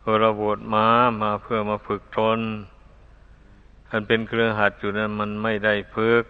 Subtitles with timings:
[0.00, 0.86] พอเราบวชมา
[1.22, 2.40] มาเพื่อมาฝึกตน
[3.90, 6.24] อันเป็นเครือหัดอยู่นั้นมันไม่ได้ฝึก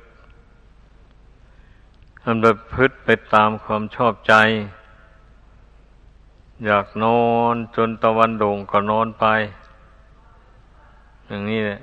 [2.24, 4.34] มันแบบพึดไปตามความชอบใจ
[6.66, 9.26] อยากนอนจนตะวันโด่งก็นอนไป
[11.26, 11.80] อย่างนี้แหละ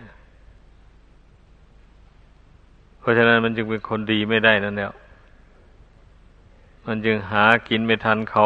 [3.00, 4.92] เพราะฉะนั้นมันจึงเป็นคนดีไม่ได้นั่นแหละ
[6.86, 8.46] มันจึงหากินไม่ทันเขา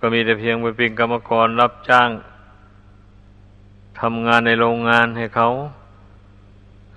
[0.00, 2.10] ก็มีแต่เพียงไปเป็นกรรมกรรับจ้าง
[4.00, 5.48] ทำงานในโรงงานให้เขา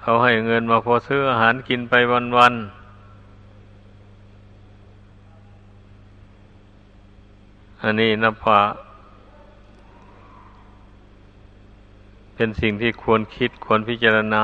[0.02, 1.94] เขาให้เงินมาพอซื้ออาหารกินไป
[2.38, 2.84] วันๆ
[7.84, 8.62] อันนี้นับว่า
[12.36, 14.44] เป็นสิ่งที่ควรคิดควรพิจารณา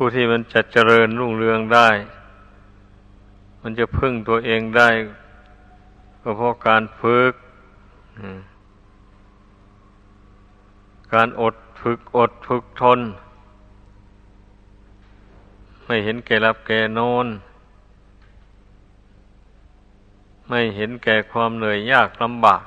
[0.00, 1.88] ผู้ที่มันจะเจริญรุ่งเรืองได้
[3.62, 4.88] มันจะพึ่งตัวเองได้
[6.22, 7.32] ก็เพราะการฝึก
[11.12, 13.00] การอดฝึกอดฝึกทน
[15.86, 17.26] ไม่เห็นแก่รับแก่นอน
[20.48, 22.64] ไม่เห็นแก่ความเหนื่อยยากลำบาก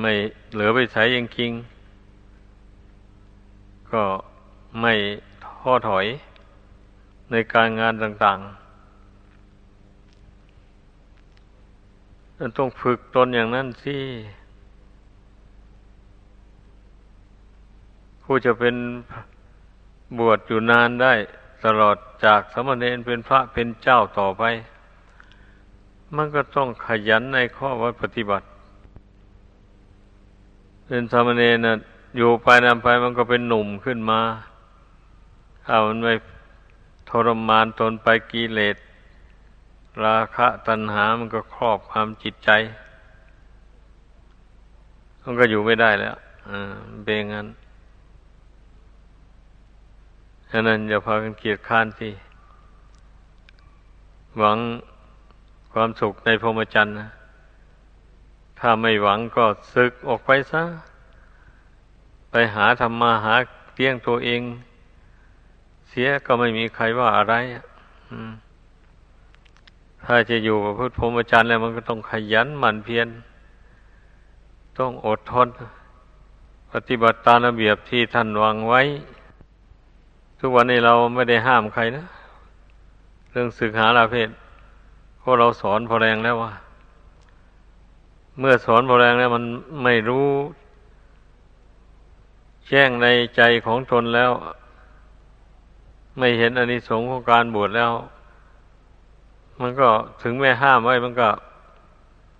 [0.00, 0.12] ไม่
[0.52, 1.52] เหลือไปใช้ยังคิง
[3.92, 4.02] ก็
[4.78, 4.92] ไม่
[5.44, 6.06] ท้อถอย
[7.30, 8.60] ในการงานต่างๆ
[12.58, 13.96] ต้องฝึกตนอย่างนั้นสิ
[18.22, 18.76] ผู้จะเป็น
[20.18, 21.14] บวชอยู่นานได้
[21.64, 24.42] ตลอดจากสมณเณรเป็นพระเป็นเจ้าต่อไป
[26.16, 28.46] มันก็ต้องขยันในข้อวัดปฏิบัติ
[30.86, 31.78] เป็นสมณเณรนะ
[32.16, 34.20] อยู่ไปนานไปมันก็เป็นหนุ่มขึ้นมา
[35.64, 36.14] ถ้ามันไม่
[37.08, 38.76] ทรมานตนไปกิเลส
[40.04, 42.50] ราคะตัณหามันก็ครอบความจิตใจ
[45.22, 46.16] มันก็อยู่ไม่ได้แล้ว
[47.04, 47.46] เป็นงั้น
[50.50, 52.12] ฉะนั้นอย่าพากันเกียดค้านที่
[54.38, 54.58] หวัง
[55.72, 57.08] ความสุขในพรหมจรรย์นะ
[58.58, 59.44] ถ้าไม่หวังก็
[59.74, 60.62] ศึกออกไปซะ
[62.30, 63.34] ไปหาธรรมาหา
[63.74, 64.40] เลี้ยงตัวเอง
[65.90, 67.34] เสียก็ไม่มีใครว่าอะไร
[70.04, 73.08] ถ้าจะอยู่กับพุทธพรหมจรรย์แล้วมันก็ต้องขยันหมั่นเพียร
[74.78, 75.48] ต้องอดทน
[76.72, 78.80] ปฏิบัติตามระเบียบที่ท่านวางไว้
[80.38, 82.04] ทุกวันนี้เราไม่ได้ห้ามใครนะ
[83.30, 84.30] เรื่องศึกหาลาเพศ
[85.20, 86.52] พราะเราสอนพอแรงแล้วว่า
[88.38, 89.44] เมื่อสอนพอแรงแล้วมัน
[89.84, 90.28] ไม่รู้
[92.68, 93.06] แจ้งใน
[93.36, 94.30] ใจของตนแล้ว
[96.18, 97.92] ไม่เห็นอานิสงส์ของการบวชแล้ว
[99.60, 99.88] มันก็
[100.22, 101.28] ถึงแม่ห้ามไว้มันก็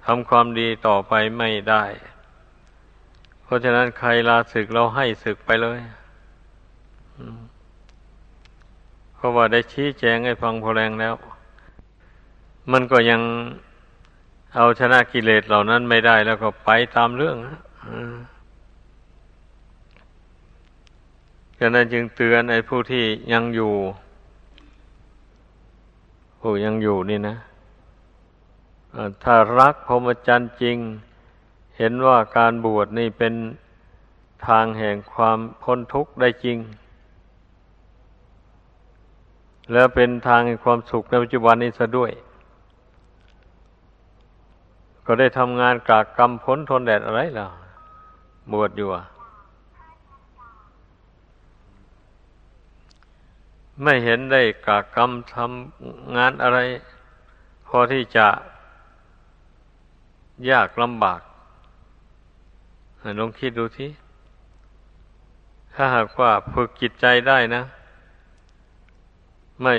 [0.07, 1.85] ทำความดีต่อไปไม่ได้
[3.45, 5.81] เพราะฉะนั้นใครลาศึกเราให้ศึกไปเลย
[9.15, 11.15] เพราะว่าได้ชี้แจงให้ฟังพอแรงแล้ว
[12.73, 13.21] มันก็ยัง
[14.57, 17.59] เอาชนะกิเลสเหล่านั้นไม่ได้แล้วก็ไปตามเรื่องนะ
[21.63, 23.73] ฉะนั้นจึงเตือนไอ้ผู้ที่ยังอยู่
[26.41, 27.37] ผู้ยังอยู่นี่นะ
[29.25, 30.77] ถ้ารักพรหมจรรย์จริง
[31.77, 33.35] เห็นว่าการบวชนี่เป็น
[34.49, 36.59] ทางแห่งความพ้นทุกข์ได้จริง
[39.73, 42.11] แล้วเป็นทางแห่งความสุขในปัจจุบันนี้ซะด้วย
[45.07, 47.47] ก็ได้ทำงานกากกรรมพ้นทนแดดอะไรล่ะ
[48.53, 49.05] บวชอยู่อะ
[53.83, 56.59] ไม่เห็นได้กากรรมทำงานอะไร
[57.67, 58.29] พอที่จะ
[60.51, 61.21] ยากลำบาก
[63.21, 63.89] ลองคิดดูที
[65.75, 67.63] ถ้าหากว่าฝึกจิตใจได้นะ
[69.63, 69.75] ไม่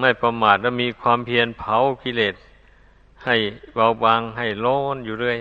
[0.00, 2.34] ไม่ประมาทและมีความเพียรเผากิเลส
[3.24, 3.36] ให้
[3.74, 5.38] เบาบางให้โล้นอยู่เรื่อย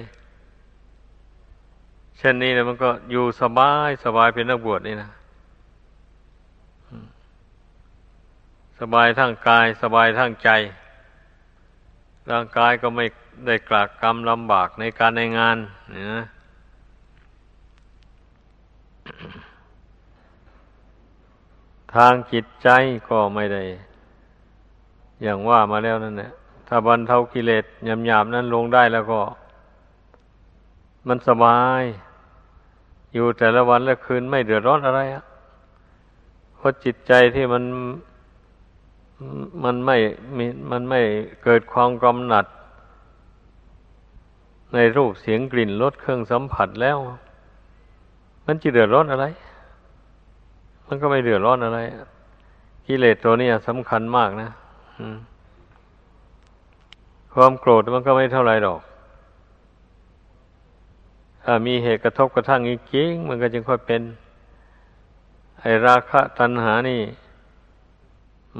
[2.18, 5.10] เช่นนี้นะมันก็อยู่สบายสบายเป็นนักบวชนี่นะ
[8.80, 10.50] สบายทั้งกาย สบายทั้งใจ
[12.32, 13.06] ร่างกายก็ไม่
[13.46, 15.58] ได้กลากกรรมลำบากในการในงาน
[15.96, 16.24] นะ
[21.96, 22.70] ทางจิตใจ
[23.10, 23.64] ก็ไม่ได้
[25.22, 26.32] อย่างว่ามาแล้วนั่นแหละ
[26.68, 29.22] ถ้าบรรเทากิเลสหยาบนั้นลงได้แล้วก็
[31.08, 31.84] มันสบาย
[33.14, 35.24] อยู่แต่ละวันและคืนไม่เดือดร้อนอะไรอะ
[36.56, 37.64] เพราะจิตใจที่มัน
[39.64, 39.98] มันไม่
[40.38, 41.02] มีมันไม่
[41.44, 42.46] เกิดความกำหนัด
[44.74, 46.98] ในรูปเสียงกลิ่นรสเครื่องสัมผัสแล้ว
[48.46, 49.26] มันจะเดือดร้อนอะไร
[50.88, 51.80] มันก็ไม่เดือดร้อนอะไร
[52.88, 54.50] กิเลสตัวนี้สำคัญมากนะ
[57.34, 58.82] ความโกรธมันก็ไม่เท่าไรหรอก
[61.44, 64.02] ถ้ามีเหตุกระทบกระทั่งอีกจริงมันก็จึงค่อยเป็น
[65.60, 67.02] ไอราคะตัณหานี่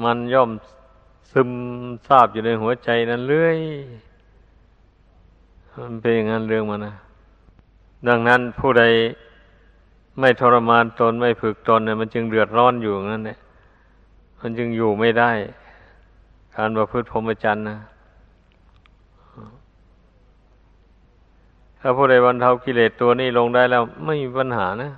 [0.04, 0.50] มันย่อม
[1.32, 1.50] ซึม
[2.06, 3.58] ซาบอยู่ในหัวใจนั้นเรื่อย
[5.82, 6.94] มันเป็นอย่างนั้นเรื่องมันนะ
[8.08, 8.84] ดังนั้นผู้ใด
[10.20, 13.38] ไม่ทรมานตนไม่ฝึกตนเนี่ยมันจึงเดือดร้อนอยู่นั่นเนี่ย
[14.40, 15.30] มันจึงอยู่ไม่ได้
[16.56, 17.78] การประพฤติพรหมจรรย์นะ
[21.80, 24.90] ถ้าผู้ใดบรรเทากิเลสตัวนี้ลงได้แล้ว ไม่มีปัญหานะ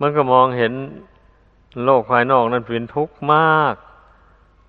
[0.00, 0.72] มันก็มองเห็น
[1.84, 3.74] โลกภายนอกนั้นเป็นทุกข์มาก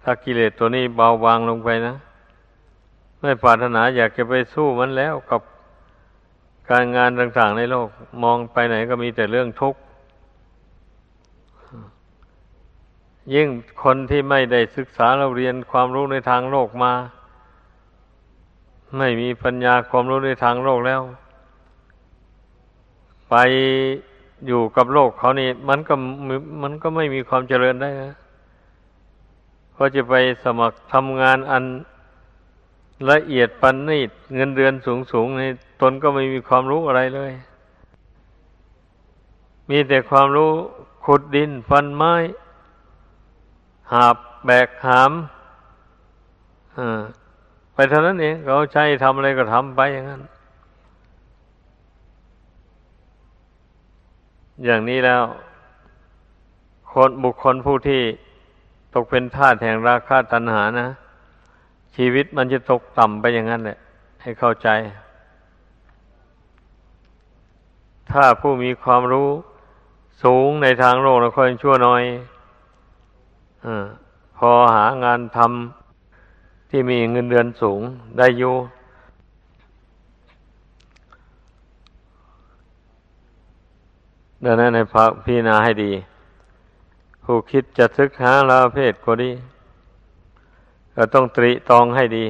[0.04, 1.96] ถ้ากิเลสตัวนี้เบาบางลงไปนะ
[3.22, 5.42] ไม่ปรารถนาอยากจะไปสู้มันแล้วกับ
[6.70, 7.88] การงานต่าง ๆ ในโลก
[8.24, 9.80] มองไปไหนก็มีแต่เรื่องทุกข์
[13.34, 13.48] ยิ่ง
[13.84, 16.94] คนที่ไม่ได้ศึกษาเราเรียนความรู้ในทางโลกมา
[18.98, 21.02] ไม่มีปัญญาความรู้ในทางโลกแล้ว
[23.30, 23.36] ไป
[24.48, 25.95] อยู่กับโลกเขานี่ มันก็
[26.62, 28.13] มันก็ไม่มีความเจริญได้นะ
[29.78, 30.13] ก็จะไป
[30.44, 31.63] สมัครทำงานอัน
[33.12, 35.44] ละเอียดปันนีดเงินเดือนสูงสูงใน
[35.81, 37.31] ตนก็ไม่มีความรู้อะไรเลย
[39.69, 40.51] มีแต่ความรู้
[41.04, 42.13] ขุดดินฟันไม้
[43.92, 45.12] หาบแบกหาม
[46.78, 47.01] อ่า
[47.74, 50.22] ไปเท่านั้นเองเขาใช้ทำอะไรก็ทำไปอย่างนั้น
[54.66, 55.24] อย่างนี้แล้ว
[56.92, 58.02] คนบุคคลผู้ที่
[58.94, 60.88] ตกเป็นทาสแห่งราคะตัณหานะ
[61.96, 63.78] ชีวิตมันจะตกต่ำไปอย่างนั้นแหละ
[64.22, 64.68] ให้เข้าใจ
[68.12, 69.30] ถ้าผู้มีความรู้
[70.24, 72.04] สูงในทางโลกแล้วค่อยชั่วน้อย
[73.66, 73.68] อ
[74.38, 77.82] พอหางานทำที่มีเงินเดือนสูง
[78.18, 78.56] ได้อยู่
[84.45, 85.92] ดังนั้นในพระพิจารณาให้ดี
[87.24, 89.31] ผู้คิดจะศึกหาลาเพศก็ดี
[90.95, 92.25] ก็ต้องตรีตองให้ดี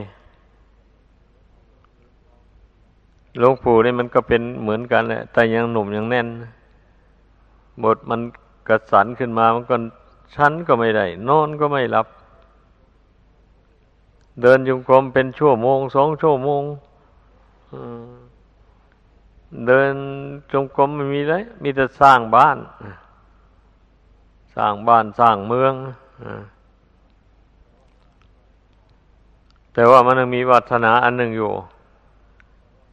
[3.40, 6.28] หลวงปู่นี่มันก็เป็นเหมือนกันแหละ แต่ยังหนุ่มยังแน่น
[7.84, 8.22] บทมัน
[8.68, 9.76] กระสันขึ้นมา มันก็
[10.36, 12.08] ชั้นก็ไม่ได้ นอนก็ไม่หลับ
[14.42, 16.64] เดินจงกรมเป็นชั่วโมง สองชั่วโมง
[19.68, 19.94] เดิน
[20.52, 22.58] จงกรมไม่มีเลย มีแต่สร้างบ้าน
[24.56, 25.74] สร้างบ้านสร้างเมือง
[29.74, 31.52] แต่ว่ามันยังมีวัฒนาอันหนึ่งอยู่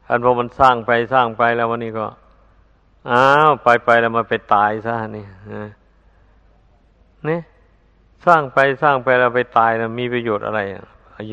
[0.08, 2.06] อันพอมันสร้างไปสร้างไปแล้ววันนี้ก็
[3.10, 5.26] อ้าวไปไปแล้วมาไปตายซะนี่
[7.28, 7.40] นี่
[8.26, 10.60] สร้างไปสร้างไปแล้วไปตายแล้วมีประโยชน์อะไร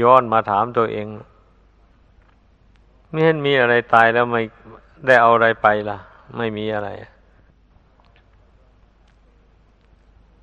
[0.02, 1.08] ย้อนมาถามตัวเอง
[3.10, 4.42] ไม่เห็นมีอะไรตายแล้วไม่
[5.06, 5.98] ได้เอาอะไรไปล่ะ
[6.38, 6.90] ไม่มีอะไร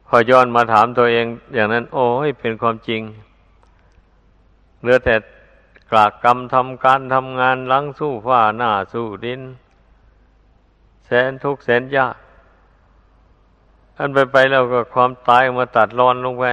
[0.06, 3.02] พอย้อนมาถามตัวเอง อย่างนั้น โอ้ยเป็นความจริง
[4.80, 5.14] เหลือแต่
[5.90, 9.40] กลากกรรมทำการทำงานลังสู้ฟ้าหน้าสู้ดิน
[11.06, 12.16] แสนทุกแสนยาก
[13.98, 16.44] อันไปไปแล้วก็ความตายมาตัดรอนลงไป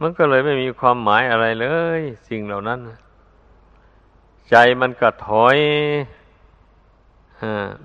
[0.00, 1.66] มันก็เลยไม่มีความหมายอะไรเล
[1.98, 2.80] ย สิ่งเหล่านั้น
[4.50, 5.58] ใจมันก็ถอย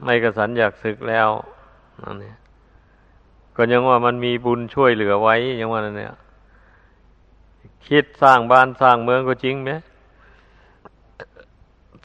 [0.04, 1.30] ไม่กระสันอยากศึกแล้ว
[2.04, 2.38] นั่นเนี่ย
[3.56, 6.14] ก็ยังว่ามันมีบุญช่วยเหลือไว้ยังว่านั่นเนี่ย
[7.88, 9.72] คิดสร้างบ้านสร้างเมืองก็จริงไหม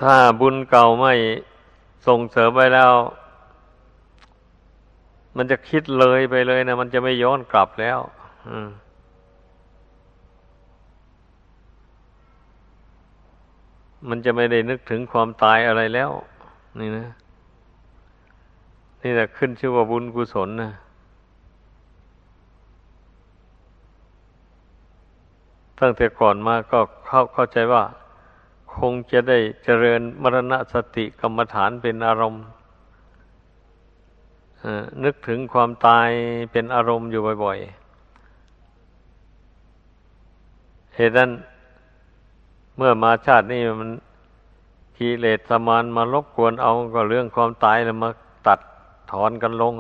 [0.01, 1.13] ถ้าบุญเก่าไม่
[2.07, 2.93] ส่งเสริมไปแล้ว
[5.37, 7.99] มันจะคิดเลยไปเลยนะมันจะไม่ย้อนกลับแล้ว
[8.49, 8.69] อืม
[14.09, 16.11] มันจะไม่ได้นึกถึงความตายอะไรแล้ว
[16.81, 17.07] นี่นะ
[19.07, 20.73] นี่แหละขึ้นชื่อว่าบุญกุศลนะ
[25.79, 27.83] ตั้งแต่ก่อนมาก็เข้าเข้าใจว่า
[28.75, 32.45] คงจะได้เจริญมรณสติกรรมฐานเป็นอารมณ์
[35.05, 36.09] นึกถึงความตาย
[36.53, 37.59] เป็นอารมณ์อยู่บ่อย
[40.07, 41.31] ๆ เหตุนั้น
[42.77, 43.91] เมื่อมาชาตินี้มัน
[44.97, 48.11] กิเลสมานมารบกวนเอาก็เรื่องความตายแล้วมา
[48.49, 48.61] ตัด
[49.23, 49.73] อนกันลง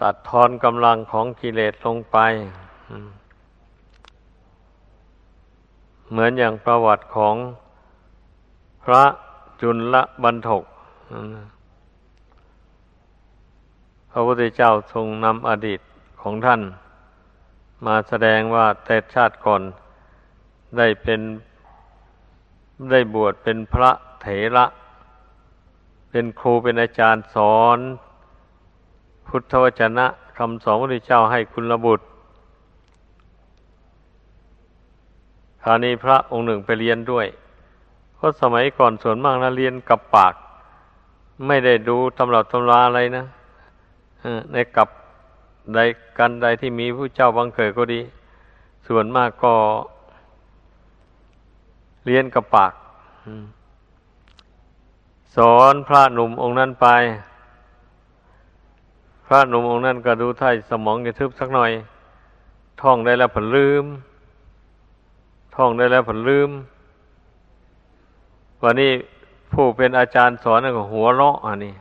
[0.00, 2.18] ตัดทอนกำลังของกิเลสลงไป
[6.10, 7.36] เหมือนอย่างประวัติของ
[8.84, 9.02] พระ
[9.60, 10.64] จุลบรรทก
[14.10, 15.80] พระพุทธเจ้าทรงนำอดีต
[16.22, 16.62] ของท่าน
[17.86, 19.62] มาแสดงว่าแต่ชาติก่อน
[20.76, 21.20] ได้เป็น
[22.90, 24.64] ได้บวชเป็นพระเถระ
[26.16, 27.78] เป็นครูเป็นอาจารย์สอน
[29.26, 30.06] พุทธวจนะ
[30.36, 32.04] คำสอนพระพุทธเจ้าให้คุณระบุตร
[35.62, 37.26] คราวนี้พระองค์หนึ่งไปเรียนด้วย
[38.14, 40.34] เพราะสมัยก่อนส่วนมากนะเรียนกับปาก
[41.46, 43.24] ไม่ได้ดูตำรับตำราอะไรนะ
[44.52, 44.88] ในกับ
[45.74, 45.78] ใด
[46.18, 48.00] กันใดที่มีผู้เจ้าบังเกิดก็ดี
[48.88, 49.54] ส่วนมากก็
[52.06, 52.72] เรียนกับปาก
[55.36, 56.86] สอนพระหนุ่มองค์นั้นไป
[59.26, 61.70] พระหนุ่มองค์นั้นก็ดูท่ายสมองจะทึบสักหน่อย
[62.82, 63.84] ท่องได้แล้วผลลืม
[65.56, 66.50] ท่องได้แล้วผลลืม
[68.62, 68.92] วันนี้
[69.52, 71.74] ผู้เป็นอาจารย์สอนก็หัวเราะอันนี้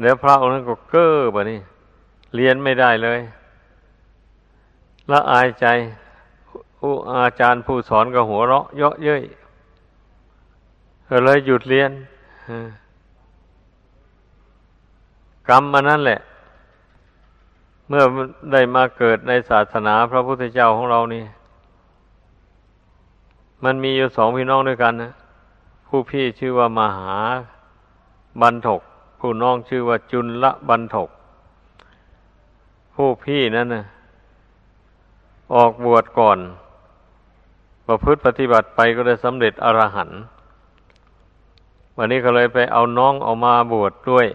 [0.00, 1.60] เดี๋ยวพระองค์นั้นก็เก้อแบบนี้
[2.34, 3.20] เรียนไม่ได้เลย
[5.10, 5.66] ละอายใจ
[7.16, 9.22] อาจารย์ผู้สอนก็หัวเราะ เยาะเย้ย
[11.24, 11.90] เลยหยุดเรียน
[15.48, 16.20] กรรมมานั่นแหละ
[17.88, 18.04] เมื่อ
[18.52, 21.24] ได้มาเกิดในศาสนาพระพุทธเจ้าของเรานี่
[23.64, 25.12] มันมีอยู่สองพี่น้องด้วยกันนะ
[25.88, 27.16] ผู้พี่ชื่อว่ามหา
[28.42, 28.80] บันทก
[29.20, 31.08] ผู้น้องชื่อว่าจุลละบันทก
[32.94, 33.84] ผู้พี่นั่นนะ
[35.54, 36.38] ออกบวชก่อน
[37.86, 40.20] ประพฤติปฏิบัติไปก็ได้สำเร็จอรหันต์
[41.96, 44.26] วันนี้ก็เลยไปเอาน้องออกมาบวชดด้วย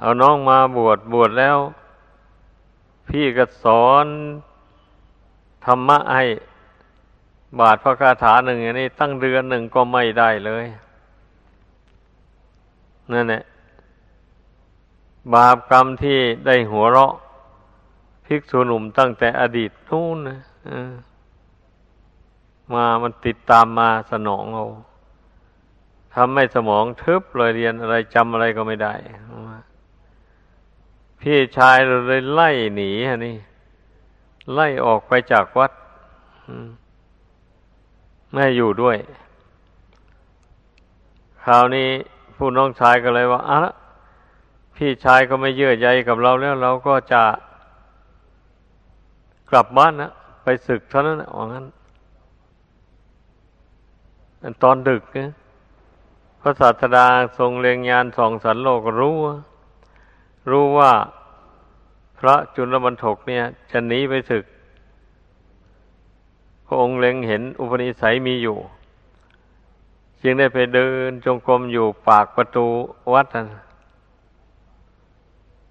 [0.00, 1.58] เอาน้องมาบวชบวชแล้ว
[3.08, 4.06] พี่ก็สอน
[5.64, 6.24] ธรรมะให้
[7.60, 10.66] บาทพระคาถาหนึ่งอย่างนี้ตั้งเดือนหนึ่งก็ไม่ได้เลย
[13.12, 13.42] นั่นแหละ
[15.34, 17.12] บาปกรรมที่ได้หัวเราะ
[18.24, 20.38] ภิกษุหนุ่มตั้งแต่อดีตนู่นนะ
[22.74, 24.66] มามันติดตามมาสนองเอา
[26.14, 28.94] ทำให้สมองทึบเลยเรียนอะไรจำอะไรก็ไม่ได้
[31.20, 33.36] พี่ชายเลยไล่หนีฮะนี่
[34.52, 35.72] ไล่ออกไปจากวัด
[38.32, 38.96] ไม่อยู่ด้วย
[41.42, 41.88] คราวนี้
[42.36, 43.58] ผู้น้องชายก็เลยว่าอะ
[44.76, 47.22] พี่ชายก็ไม่เยื่อใยกับเราแล้ว เราก็จะ
[49.50, 50.10] กลับบ้านนะ
[50.42, 51.66] ไปศึกเท่านั้นว่างั้น
[54.62, 55.32] ตอนดึกนะ
[56.40, 57.06] พระศาสดา
[57.38, 59.16] ทรงเลียงยานส่องสันโลกรู้
[60.50, 60.92] รู้ว่า
[62.18, 64.44] พระจุลบรรทกเนี่ย จะหนีไปศึก
[66.66, 68.56] พระองค์เล็งเห็นอุปนิสัยมีอยู่
[70.22, 72.66] จึงได้ไปเดินจงกรมอยู่ปากประตู
[73.12, 73.44] วัดนะ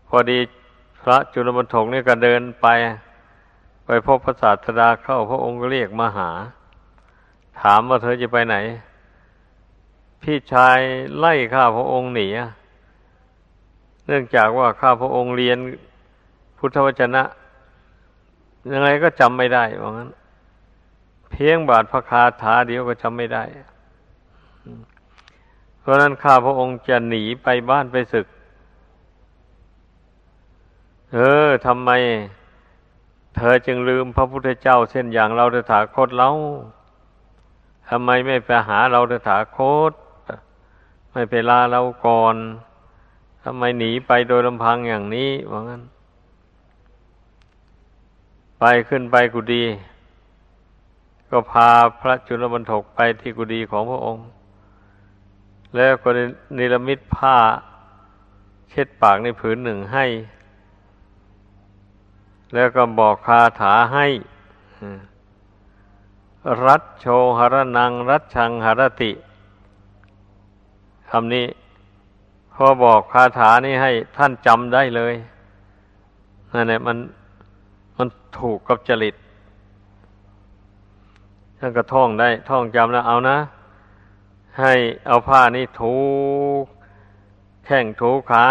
[0.08, 0.40] พอดี
[1.04, 2.68] พระจุลบรรทกเนี่ยก็เดินไป
[3.86, 6.30] ไปพบพระศาสดาเข้าพระองค์ก็เรียกมาหา
[7.62, 8.56] ถามว่าเธอจะไปไหน
[10.22, 10.80] พี่ชาย
[11.18, 12.28] ไล่ข้าพระองค์หนี
[14.06, 15.58] เนื่องจากว่าข้าพระองค์เรียน
[16.58, 17.24] พุทธวจนะ
[18.72, 20.10] ยังไงก็จำไม่ได้ว่างั้น
[21.32, 23.44] เพียงบาทพระคาถาเดียวก็จำไม่ได้
[25.80, 28.28] เพราะนั้นข้าพระองค์จะหนีไปบ้านไปศึก
[31.14, 31.92] เออทำไม
[33.36, 36.32] เธอจึงลืมพระพุทธเจ้าเช่นอย่างเราตถาคตเล่า
[37.90, 39.92] ทำไมไม่ไปหาเราตถาคต
[41.12, 42.36] ไม่ไปลาเราก่อน
[43.44, 45.84] ทำไมหนีไปโดยลำพังอย่างนี้ว่างั้น
[48.60, 49.64] ไปขึ้นไปกุดี
[51.30, 51.70] ก็พา
[52.02, 54.26] พระจุลบรรทกไปที่กุดีของพระองค์
[55.76, 56.10] แล้วก็
[56.58, 57.38] นิรมิตผ้า
[58.70, 60.06] เช็ดปากในผืนหนึ่งให้
[62.54, 64.06] แล้วก็บอกคาถาให้
[66.66, 67.06] รัตโช
[67.38, 69.12] หรนัง รัตชังหรติ
[71.10, 71.48] คำนี้
[72.54, 75.14] พอบอกคาถานี้ให้ท่านจำได้เลย
[76.54, 76.98] นั่นแหละมัน
[77.98, 78.08] มัน
[78.40, 79.16] ถูกกับจริต
[81.58, 83.38] ท่านก็ท่องได้ ท่องจำแล้วเอานะ
[84.60, 84.74] ให้
[85.08, 85.94] เอาผ้านี้ถู
[87.66, 88.46] แข้งถูขา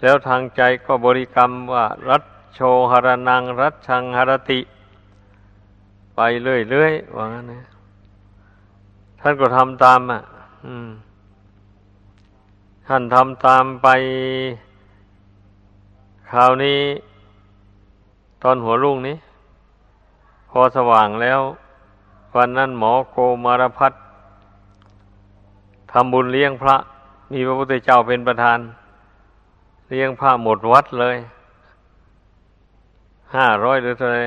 [0.00, 4.60] แล้วทางใจก็บริกรรมว่า รัตโชหรนัง รัชชังหรติ
[6.16, 7.62] ไปเรื่อยๆว่างั้นนะ
[9.20, 10.20] ท่านก็ทำตามอะ
[12.86, 13.88] ท่านทำตามไป
[16.30, 16.80] คราวนี้
[18.42, 19.16] ตอนหัวรุ่งนี้
[20.50, 21.40] พอสว่างแล้ว
[22.36, 23.92] วันนั้นหมอโกมารพัฒ
[25.92, 26.76] ทำบุญเลี้ยงพระ
[27.32, 28.58] มีพระพุทธเจ้าเป็นประธาน
[29.88, 31.16] เลี้ยงพระหมดวัดเลย
[33.36, 34.22] ห้าร้อยหรือเท่าไหร่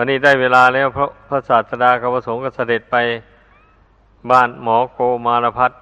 [0.00, 2.96] วันนี้ได้เวลาแล้วเพราะพระศาสดากับพระสงฆ์ก็เสด็จไป
[4.30, 5.72] บ้านหมอโกมารพัฒ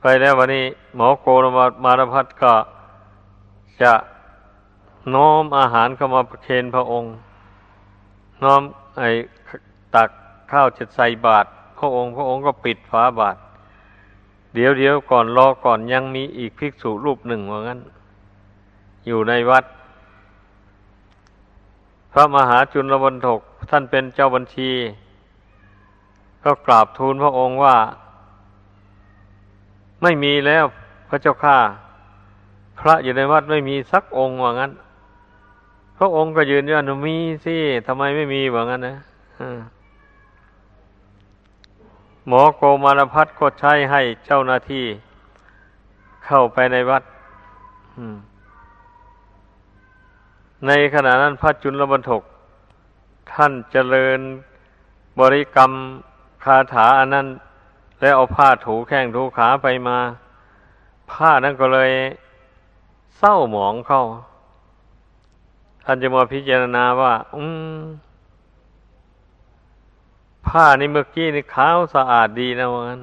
[0.00, 0.64] ไปแล้ววันนี้
[0.96, 1.26] หมอโก
[1.84, 2.52] มารพัฒก็
[3.82, 3.92] จะ
[5.14, 7.10] น้อมอาหารเข้ามาประเคนพระองค์
[8.44, 8.62] น้อม
[8.98, 9.10] ไอ้
[9.94, 10.10] ตัก
[10.52, 11.48] ข้าวจะใส่บาตร
[11.78, 13.38] พระองค์ พระองค์ก็ปิดฝาบาตร
[14.54, 17.80] เดี๋ยวเดี๋ยวก่อนรอก่อนยังมีอีกภิกษุรูปหนึ่งว่างั้น
[19.08, 19.64] อยู่ในวัด
[22.16, 24.70] ระมหาจุลบนทกท่านเป็นเจ้าบัญชี
[26.44, 27.76] ก็กราบทูลพระองค์ว่า
[30.02, 30.64] ไม่มีแล้ว
[31.08, 31.56] พระเจ้าข้า
[32.80, 34.72] พระอยู่ในวัดไม่มีสักองค์ว่างั้น
[35.98, 37.56] พระองค์ก็ยืนยันมีสิ
[37.86, 38.96] ทำไมไม่มีว่างั้นนะ
[42.26, 44.84] หมอโกมารพัฒก็ใช้ให้เจ้าหน้าที่
[46.26, 47.02] เข้าไปในวัด
[50.66, 52.22] ในขณะนั้นพระจุลบรรทก
[53.32, 54.20] ท่านเจริญ
[55.20, 55.72] บริกรรม
[56.44, 57.26] คาถาอันนั้น
[58.00, 59.98] แล้วเอาผ้าถูแข้งถูขาไปมา
[61.12, 61.90] ผ้านั้นก็เลย
[63.18, 64.02] เศร้าหมองเข้า
[65.84, 67.44] ท่านจะมาพิจารณาว่า อื
[67.76, 67.80] ม
[70.48, 73.00] ผ้านี่เมื่อกี้นี่ขาวสะอาดดีนะวัน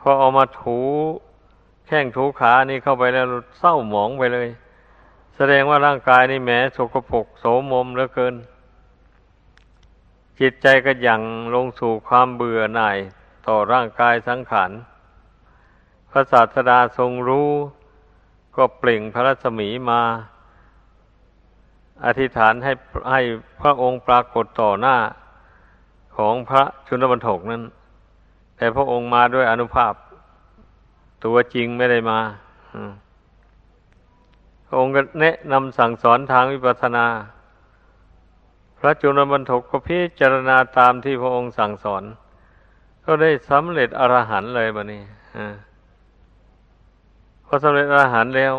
[0.00, 0.78] พอเอามาถู
[1.86, 3.26] แข้งถูขานี่เข้าไปแล้ว
[3.58, 4.48] เศร้าหมองไปเลย
[5.36, 8.34] แสดงว่าร่างกายนี่แหมสกปรกโสมมเหลือเกิน
[10.40, 11.20] จิตใจก็ยัง
[11.54, 12.98] ลงสู่ความเบื่อหน่าย
[13.46, 14.70] ต่อร่างกายสังขาร
[16.10, 17.50] พระศาสดาทรงรู้
[18.56, 20.02] ก็เปล่งพระรัศมีมา
[22.04, 22.72] อธิษฐานให้
[23.10, 23.20] ให้
[23.60, 24.96] พระองค์ปรากฏต่อหน้า
[26.16, 27.62] ของพระชุนบรรทกนั้น
[28.56, 29.92] แต่พระองค์มาด้วยอนุภาพ
[31.24, 32.18] ตัวจริงไม่ได้มา
[33.03, 33.03] พ
[34.74, 37.06] ระองค์ก็แนะนำสั่งสอนทางวิปัสสนา
[38.78, 42.02] พระจุลบรรทกก็พิจารณาตามที่พระองค์สั่งสอน
[43.04, 45.02] ก็ได้สำเร็จอรหันต์เลยบะนี้
[47.44, 48.54] พอสำเร็จอรหันต์แล้ว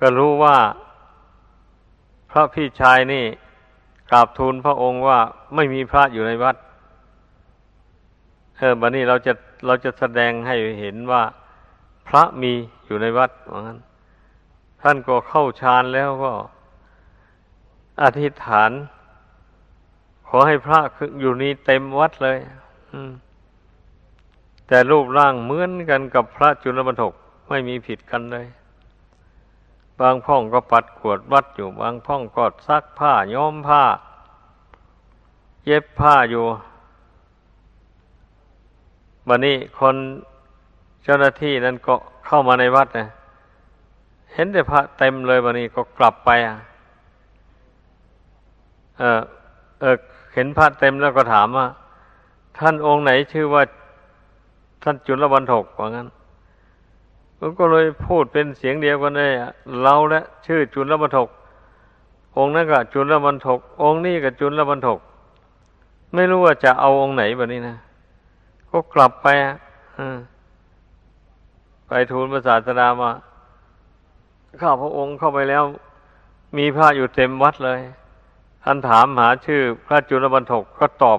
[0.00, 0.56] ก็รู้ว่า
[2.30, 3.24] พระพี่ชายนี่
[4.10, 5.18] กราบทูลพระองค์ว่า
[5.54, 6.56] ไม่มีพระอยู่ในวัด
[8.56, 9.32] เออบันนี้เราจะ
[9.66, 11.22] เราจะแสดงให้เห็นว่า
[12.08, 12.52] พระมี
[12.86, 13.78] อยู่ในวัดเหมือนกัน
[14.82, 16.32] ท่านก็เข้าฌานแล้วก็
[18.02, 18.70] อธิษฐาน
[20.28, 20.80] ขอให้พระ
[21.20, 22.38] อยู่นี้เต็มวัดเลย
[24.66, 27.12] แต่รูปร่างเหมือนกันกับพระจุลบรรทก
[27.48, 28.46] ไม่มีผิดกันเลย
[30.00, 33.82] บางพ่องก็ปัดขวดวัดอยู่ บางพ่องก็ซักผ้าย้อมผ้า
[35.64, 36.44] เย็บผ้าอยู่
[39.28, 39.96] บันนี้คน
[41.04, 41.94] เจ้าหน้าที่นั้นก็
[42.26, 43.08] เข้ามาในวัดนะ
[44.34, 46.56] เห็นแต่พระเต็มเลยบันนี้ก็กลับไปอะ
[48.98, 49.20] เออ
[49.80, 49.96] เออ
[50.34, 51.66] เห็นพระเต็มแล้วก็ถามว่า
[52.58, 53.62] ท่านองค์ไหนชื่อว่า
[54.82, 56.08] ท่านจุลบรรทกว่างั้น
[57.58, 59.32] ก็เลยพูดเป็นเสียงเดียวกันเลย
[59.82, 61.28] เราและชื่อจุลบรรทก
[62.36, 64.98] องค์นั้นก็จุลบรรทกองค์นี้ก็จุลบรรทก
[66.14, 67.76] ไม่รู้ว่าจะเอาองค์ไหนแบบนี้นะ
[68.70, 69.56] ก็กลับไปอะ
[71.86, 73.10] ไปทูลพระศาสดามา
[74.60, 75.64] ข้าพระองค์เข้าไปแล้ว
[76.56, 77.80] มีพระอยู่เต็มวัดเลย
[78.64, 81.18] ท่านถามหาชื่อพระจุลบรรทกก็ตอบ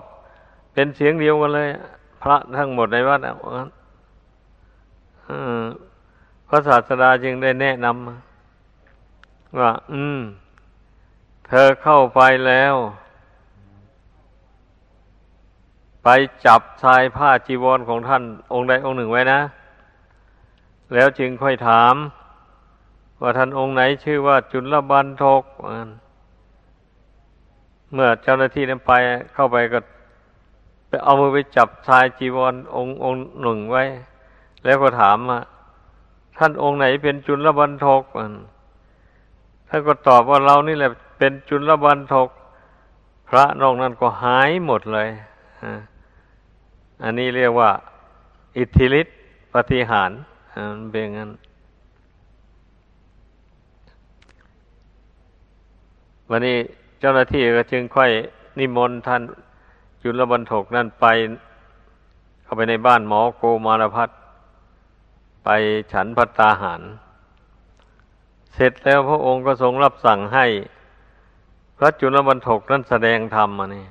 [0.74, 1.70] เป็นเสียงเดียวกันเลย
[2.24, 3.36] พระทั้งหมดในวัดอะ
[6.48, 10.20] พระศาสดาจึงได้แนะนำว่า อืม
[11.48, 12.76] เธอเข้าไปแล้ว
[16.04, 16.10] ไป
[16.46, 19.40] จับชายผ้าจีวรของท่าน องค์ใดองค์หนึ่งไว้นะ
[20.94, 21.96] แล้วจึงค่อยถาม
[23.22, 25.44] ว่าท่านองค์ไหนชื่อว่าจุลบันทก
[27.94, 28.92] เมื่อเจ้าหน้าที่นั้นไป
[29.34, 29.80] เข้าไปก็
[30.88, 33.84] ไปเอามือไปจับชายจีวรองค์องค์หนึ่งไว้
[34.64, 35.40] แล้วก็ถามว่า
[36.38, 38.04] ท่านองค์ไหนเป็นจุลบันทก
[39.68, 42.30] ท่านก็ตอบว่าเรานี่แหละ เป็นจุลบันทก
[43.30, 45.10] พระนอกนั้นก็หายหมดเลย
[47.04, 47.72] อันนี้เรียกว่า
[48.58, 49.14] อิทธิฤทธิ
[49.54, 50.12] ปฏิหาร
[50.80, 51.32] มันเป็นงั้น
[56.34, 56.58] วันนี้
[57.00, 58.12] เจ้าหน้าที่ก็จึงค่อย
[58.60, 59.22] นิมนต์ท่าน
[60.02, 61.06] จุลบรรทกนั่นไป
[62.44, 64.10] เข้าไปในบ้านหมอโกมารพัฒ
[65.44, 65.50] ไป
[65.92, 66.82] ฉันพัตตาหาร
[68.54, 70.46] เสร็จแล้วพระองค์ก็ทรงรับสั่งให้
[71.78, 73.86] พระจุลบรรทกนั้นแสดงธรรมมานี่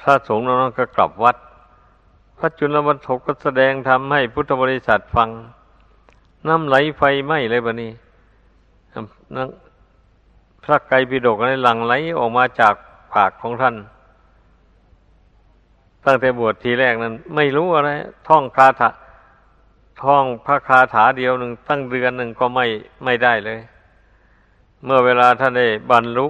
[0.00, 1.36] พระสงฆ์นั้นก็กลับวัด
[2.38, 5.28] พระจุลบรรทกก็แสดงธรรมให้พุทธบริษัทฟัง
[6.48, 7.92] น้ำไหลไฟไหม้เลยบะนี้
[10.64, 12.74] พระไกรปิฎกในหลังไหลออกมาจาก
[13.12, 13.76] ปากของท่าน
[16.04, 17.90] ตั้งแต่บวชทีแรกนั้น ไม่รู้อะไร
[18.28, 18.90] ท่องคาถา
[20.02, 22.66] ท่องพระคาถาเดียวหนึ่งตั้งเดือนหนึ่งก็ไม่
[23.04, 23.58] ไม่ได้เลย
[24.84, 26.26] เมื่อเวลาท่านได้บรรลุ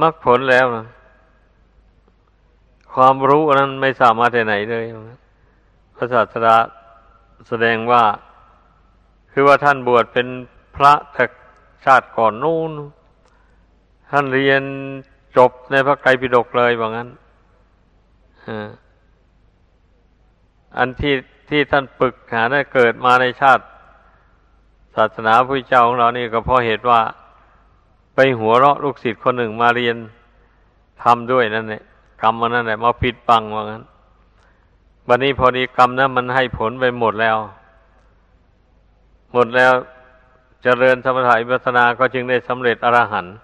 [0.00, 0.86] มรรคผลแล้วนะ
[2.94, 4.84] ความรู้นั้นไม่สามารถที่ไหนเลย
[5.96, 6.56] พระศาสดา
[7.48, 8.02] แสดงว่า
[9.32, 10.26] คือว่าท่านบวชเป็น
[10.76, 11.24] พระแต่
[11.84, 12.70] ชาติก่อนนู้น
[14.10, 14.62] ท่านเรียน
[15.36, 17.08] จบในพระไตรปิฎกเลยว่างั้น
[20.78, 21.14] อันที่
[21.48, 23.64] ที่ท่านปึกหาได้เกิดมาในชาติ
[24.96, 27.00] ศาสนาพระเจ้าของเรานี่ก็เพราะเหตุว่า
[28.14, 29.96] ไปหัวเราะลูกศิษย์คนหนึ่งมาเรียน
[31.02, 31.82] ทำด้วยนั่นแหละ
[32.22, 33.82] กรรมมันนั่นแหละมาปิดบังว่างั้น
[35.08, 37.38] บัดนนี้พอดีกรรมนั้นมันให้ผลไปหมดแล้ว
[39.32, 39.72] หมดแล้ว
[40.68, 43.34] เจริญสมถะอิปัสนาก็จึงได้สำเร็จอรหันต์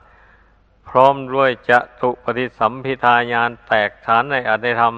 [0.88, 4.94] พร้อมด้วยจะตุปฏิสัมพิทายานแตกฐานในอัตในธรรม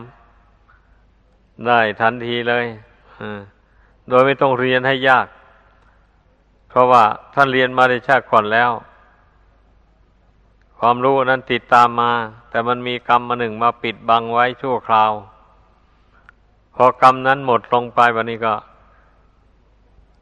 [1.67, 2.65] ได้ทันทีเลย
[4.09, 5.27] โดยไม่ต้องเรียนให้ยาก
[6.69, 8.71] เพราะว่าท่านเรียนมาในชาติก่อนแล้ว
[10.79, 12.13] ความรู้นั้นติดตามมา
[12.51, 15.13] แต่มันมีกรรมมาหนึ่งมาปิดบังไว้ชั่วคราว
[16.75, 18.55] พอกรรมนั้นหมดลงไปวันนี้ก็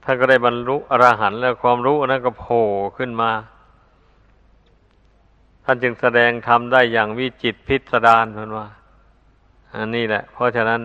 [0.02, 2.64] ท่านก็ได้บรรลุอรหันต์แล้วความรู้นั้นก็โผล่
[2.96, 3.30] ขึ้นมา
[5.64, 8.66] ท่านจึงแสดงทำได้อย่างวิจิตพิสดารเพื่อนว่า
[9.76, 10.80] อันนี้แหละ เพราะฉะนั้น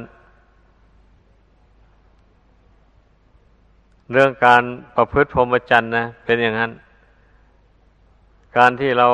[4.11, 4.63] เรื่องการ
[4.95, 6.71] ประพฤติพรหมจรรย์นะเป็นอย่างนั้น
[8.57, 9.09] การที่เรา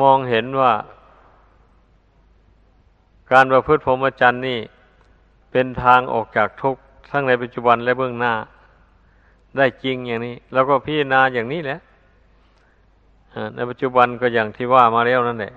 [0.00, 0.72] มองเห็นว่า
[3.32, 4.58] การประพฤติพรหมจรรย์นี่
[5.52, 8.34] เป็นทางออกจากทุกข์ทั้งในปัจจุบันและเบื้องหน้า
[9.56, 11.78] ได้จริงอย่างนี้ แล้วก็พิจารณาอย่างนี้แหละ
[13.54, 15.54] ในปัจจุบันก็อย่างที่ว่ามาแล้วนั่นแหละ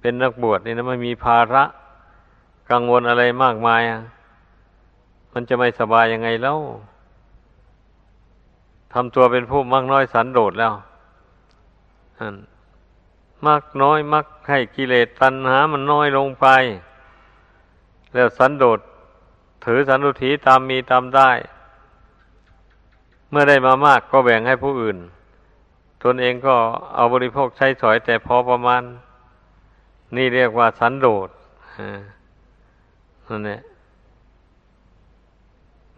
[0.00, 1.64] เป็นนักบวชนี่นะไม่มีภาระ
[2.70, 3.82] กังวลอะไรมากมาย
[5.32, 6.58] มันจะไม่สบายยังไงแล้ว
[8.92, 10.72] ทำตัวเป็นผู้มากน้อยสันโดษแล้ว
[13.46, 16.46] มากน้อยมักให้กิเลสตัณหา มันน้อยลงไป
[18.14, 18.80] แล้วสันโดษ
[19.64, 21.30] ถือสันตุถีตามมีตามได้
[23.32, 24.98] เมื่อได้มามากก็แบ่งให้ผู้อื่น
[26.02, 26.56] ตนเองก็
[26.94, 28.82] เอาบริโภคใช้สอยแต่พอประมาณ
[30.16, 31.28] นี่เรียกว่าสันโดษ
[33.28, 33.60] นั่นแหละ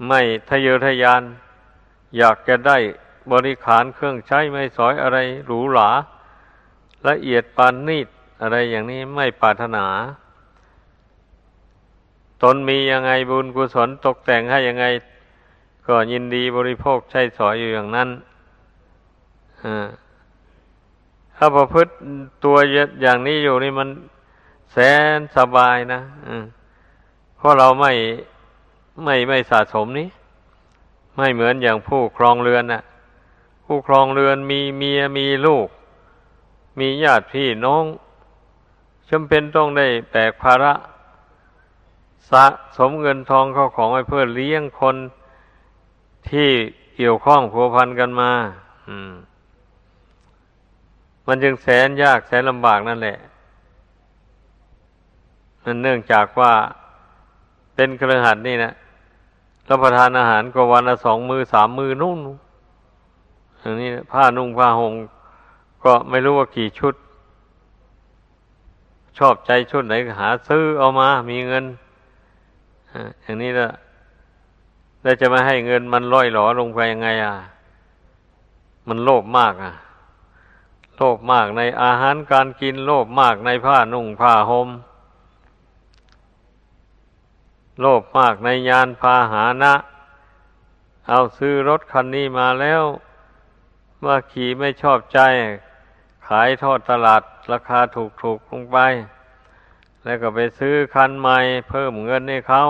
[0.06, 1.22] ไม่ทะเยอทะยาน
[2.18, 2.78] อยากจะได้
[3.32, 5.90] บริขารเครื่องใช้ไม่สอยอะไรหรูหรา
[7.08, 8.08] ละเอียดปานนีด
[8.42, 9.86] อะไรอย่างนี้ไม่ปรารถนา
[12.42, 14.86] ตนมียังไงบุญกุศลตกแต่งให้ยังไง
[15.86, 18.08] ก็ยินดีบริโภคใช้สอยอยู่อย่างนั้น
[21.36, 21.92] ถ้าประพฤติ
[22.44, 22.56] ตัว
[23.02, 23.88] อย่างนี้อยู่นี่มัน
[24.72, 24.76] แส
[25.16, 26.00] นสบายนะ
[27.36, 27.92] เพราะเราไม่
[29.04, 30.08] ไม่ไม่สะสมนี้
[31.16, 32.82] ไม่เหมือนอย่างผู้ครองเรือนนะ่ะ
[33.64, 35.68] ผู้ครองเรือนมีเมียมีลูก
[36.78, 37.84] มีญาติพี่น้อง
[39.10, 40.72] จำเป็นต้องได้แบกภาระ
[42.30, 44.96] สะสมเงินทองเข้าของไว้เพื่อเลี้ยงคน
[46.30, 46.48] ที่
[46.96, 48.30] เกี่ยวข้องผัวพันกันมา
[48.88, 49.12] อืม
[51.26, 53.18] มันจึงแสนยากแสนลำบากนั่นแหละ
[55.62, 56.52] มันเนื่องจากว่า
[57.74, 58.72] เป็นเครือขัดนี่นะ
[59.68, 62.18] รับประทานอาหารก็วันละสองมือสามมือนุ่น
[63.60, 64.92] อย่างนี้ผ้านุ่งผ้าห่ม
[65.84, 66.94] ก็ไม่รู้ว่ากี่ชุด
[69.18, 71.64] ชอบใจชุดไหนหาซื้อเอามา มีเงิน
[73.22, 73.68] อย่างนี้ละ
[75.04, 77.36] แล้วจะมาให้เงินมันล่อยหลอลงไปยังไง อะ
[78.88, 79.72] มันโลภมากอะ
[80.96, 84.68] โลภมากในอาหารการกินโลภมากในผ้านุ่งผ้าหม่ม
[87.80, 89.74] โลภมากในยานพาหานะ
[91.08, 92.82] เอาซื้อรถคันนี้มาแล้ว
[93.98, 95.18] เมื่อขี่ไม่ชอบใจ
[96.26, 98.78] ขายทอดตลาดราคาถูกๆลงไป
[100.04, 101.38] แล้วก็ไปซื้อคันใหม่
[101.68, 102.64] เพิ่มเงินให้เขา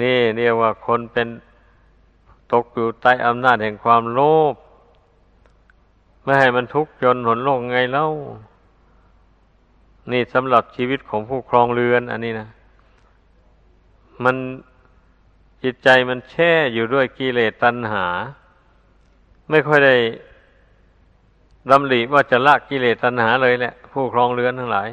[0.00, 1.28] นี่เรียกว่าคนเป็น
[2.52, 4.20] ตกอยู่ใต้อำนาจแห่งความโล
[4.52, 4.54] ภ
[6.24, 8.06] ไม่ให้มันทุกข์จนหนโลกไงเล่า
[10.12, 12.48] นี่สำหรับชีวิตของผู้ครองเรือน อันนี้นะ
[14.24, 14.36] มัน
[15.62, 18.06] จิตใจมันแช่อยู่ด้วยกิเลสตัณหา
[19.50, 19.96] ไม่ค่อยได้
[21.70, 24.88] ดำริว่าจะละกิเลสตัณหาเลยแหละ ผู้ครองเรือนทั้งหลาย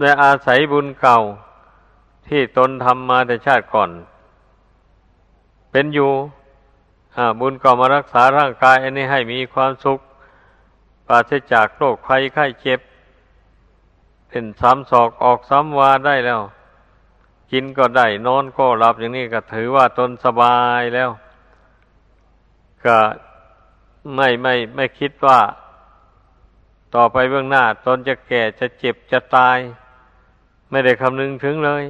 [0.00, 1.18] ได้อาศัยบุญเก่า
[2.28, 3.90] ที่ตนทำมาแต่ชาติก่อน
[5.70, 6.12] เป็นอยู่
[7.40, 10.00] บุญเก่ามารักษาร่างกาย อันนี้ให้มีความสุข
[11.06, 12.80] ปราศจากโรคภัยไข้เจ็บ
[14.28, 16.40] เป็นสามศอกออกสามวาได้แล้ว
[17.52, 21.10] กินก็ได้นอนก็หลับอย่างนี้ก็ถือว่าตนสบายแล้ว
[22.84, 22.98] ก็
[24.14, 25.38] ไม่ไม่ไม่คิดว่า
[26.94, 29.58] ต่อไปเบื้องหน้า ตนจะแก่จะเจ็บจะตาย
[30.70, 31.84] ไม่ได้คำนึงถึงเลย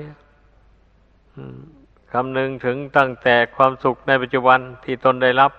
[2.13, 5.53] คำนึงถึงตั้งแต่ความสุขในปัจจุบันที่ตนได้รับ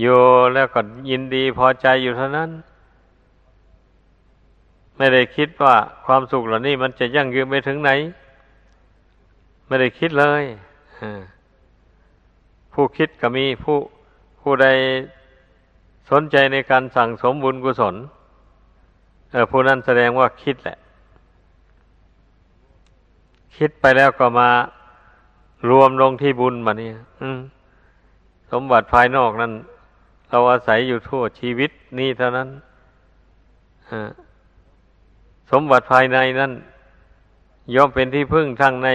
[0.00, 0.18] อยู่
[0.54, 2.50] แล้วก็ยินดีพอใจอยู่เท่านั้น
[4.96, 5.74] ไม่ได้คิดว่า
[6.06, 7.90] ความสุขเหล่านี้มันจะยั่งยืนไปถึงไหน
[9.66, 10.44] ไม่ได้คิดเลย
[12.72, 13.78] ผู้คิดก็มีผู้
[14.40, 14.68] ผู้ใด
[16.10, 17.94] สนใจในการสั่งสมบุญกุศล
[19.50, 20.78] ผู้นั้นแสดงว่าคิดแหละ
[23.56, 24.48] คิดไปแล้วก็มา
[25.70, 26.94] รวมลงที่บุญมาเนี่ย
[28.52, 29.52] สมบัติภายนอกนั้น
[30.30, 32.48] เราอาศัยอยู่ทั่วชีวิตนี้เท่านั้น
[35.50, 36.52] สมบัติภายในนั้น
[37.74, 38.88] ย่อมเป็นที่พึ่งทั้งใน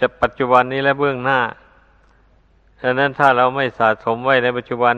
[0.00, 1.40] จะปัจจุบันนี้และเบื้องหน้า
[2.80, 4.96] ฉะนั้นถ้าเราไม่สะสมไว้ในปัจจุบัน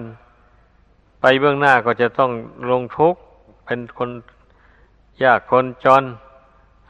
[1.24, 2.30] ไปเบื้องหน้าก็จะต้อง
[2.70, 3.20] ลงทุกข์
[3.66, 4.10] เป็นคน
[5.24, 6.04] ยากคนจน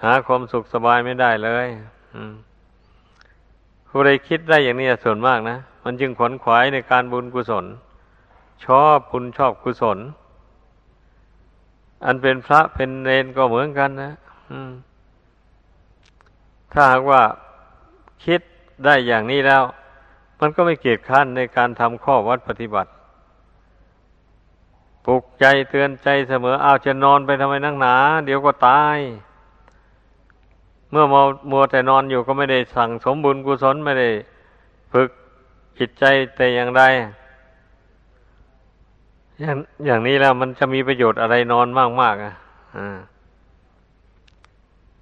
[0.03, 1.67] หาความสุขสบายไม่ได้เลย
[3.89, 7.65] ผู้ใดคิดได้อย่างนี้ส่วนมากนะ มันจึงขวนขวายในการบุญกุศล
[8.65, 9.99] ชอบบุญชอบกุศล
[12.05, 14.13] อันเป็นพระเป็นเนนก็เหมือนกันนะ
[16.73, 17.23] ถ้าหากว่า
[18.25, 18.41] คิด
[18.85, 19.63] ได้อย่างนี้แล้ว
[20.41, 22.91] มันก็ไม่เกียจข้านในการทำข้อวัดปฏิบัติ
[25.05, 28.99] ปลุกใจเตือนใจเสมอเอาจะนอนไปทำไมนั่งหนา เดี๋ยวก็ตาย
[30.91, 34.09] เมื่อมัวมัวแต่นอนอยู่ก็ไม่ได้สั่งสมบุญกุศลไม่ได้
[34.93, 35.09] ฝึก
[35.79, 36.05] จิตใจ
[36.37, 36.83] แต่อย่างใด
[39.41, 42.33] อย่างอย่างนี้แล้วมันจะมีประโยชน์อะไรนอนมากมากอะ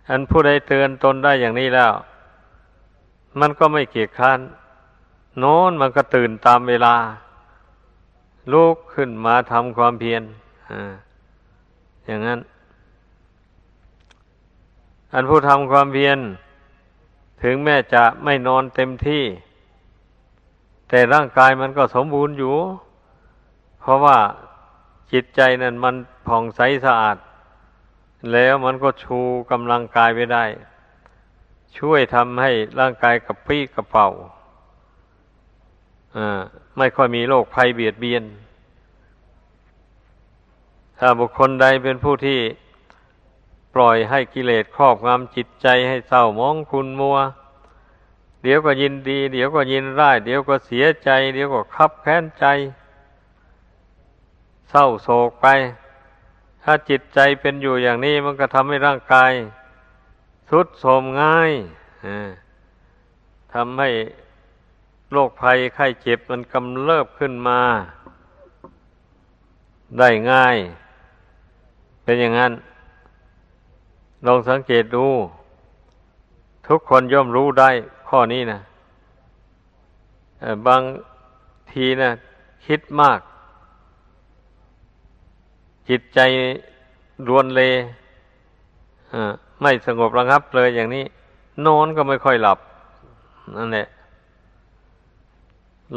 [0.09, 1.93] อันผู้ใดเตือนตนได้อย่างนี้แล้ว
[3.41, 4.39] มันก็ไม่เกียจค้าน
[5.43, 6.95] น้นมันก็ตื่นตามเวลา
[8.53, 10.23] ลุกขึ้นมาทำความเพียร
[10.71, 10.73] อ
[12.07, 12.41] อย่างนั้น
[15.13, 16.19] อันผู้ทำความเพียร
[17.43, 19.25] ถึงแม้จะไม่นอนเต็มที่
[20.89, 22.57] แต่ร่างกายมันก็สมบูรณ์อยู่
[23.81, 24.19] เพราะว่า
[25.13, 25.95] จิตใจนั้นมัน
[26.27, 27.17] ผ่องใสสะอาด
[28.33, 29.19] แล้วมันก็ชู
[29.51, 30.45] กำลังกายไปได้
[31.79, 34.09] ช่วยทำให้ร่างกายกับปี้กระเป๋า
[36.77, 38.25] ไม่ค่อยมีโรคภัยเบียดเบียน
[40.99, 42.41] ถ้าบุคคลใดเป็นผู้ที่
[43.75, 47.19] ปล่อยให้กิเลสครอบงำจิตใจให้เศร้ามองคุณมัว
[48.43, 52.45] เดี๋ยวก็ยินดี เดี๋ยวก็ยินร้าย เดี๋ยวก็เสียใจ เดี๋ยวก็คับแค้นใจ
[54.71, 55.47] เศร้าโศกไป
[56.63, 59.33] ถ้าจิตใจเป็นอยู่อย่างนี้มันก็ทำให้ร่างกาย
[60.51, 61.53] ทุดโทมง่าย
[63.53, 63.91] ทำให้
[65.13, 67.61] โรคภัยไข้เจ็บมันกำเริบขึ้นมา
[69.99, 70.57] ได้ง่าย
[72.03, 72.53] เป็นอย่างนั้น
[74.27, 75.07] ลองสังเกตดู
[76.69, 77.71] ทุกคนย่อมรู้ได้
[78.09, 78.61] ข้อนี้นะ
[80.67, 80.83] บาง
[81.73, 82.11] ทีนะ
[82.67, 83.21] คิดมาก
[85.89, 86.21] จิตใจ
[87.29, 87.63] รวนเล
[89.63, 91.05] ไม่สงบระงับเลยอย่างนี้
[91.67, 92.59] นอนก็ไม่ค่อยหลับ
[93.57, 93.87] นั่นแหละ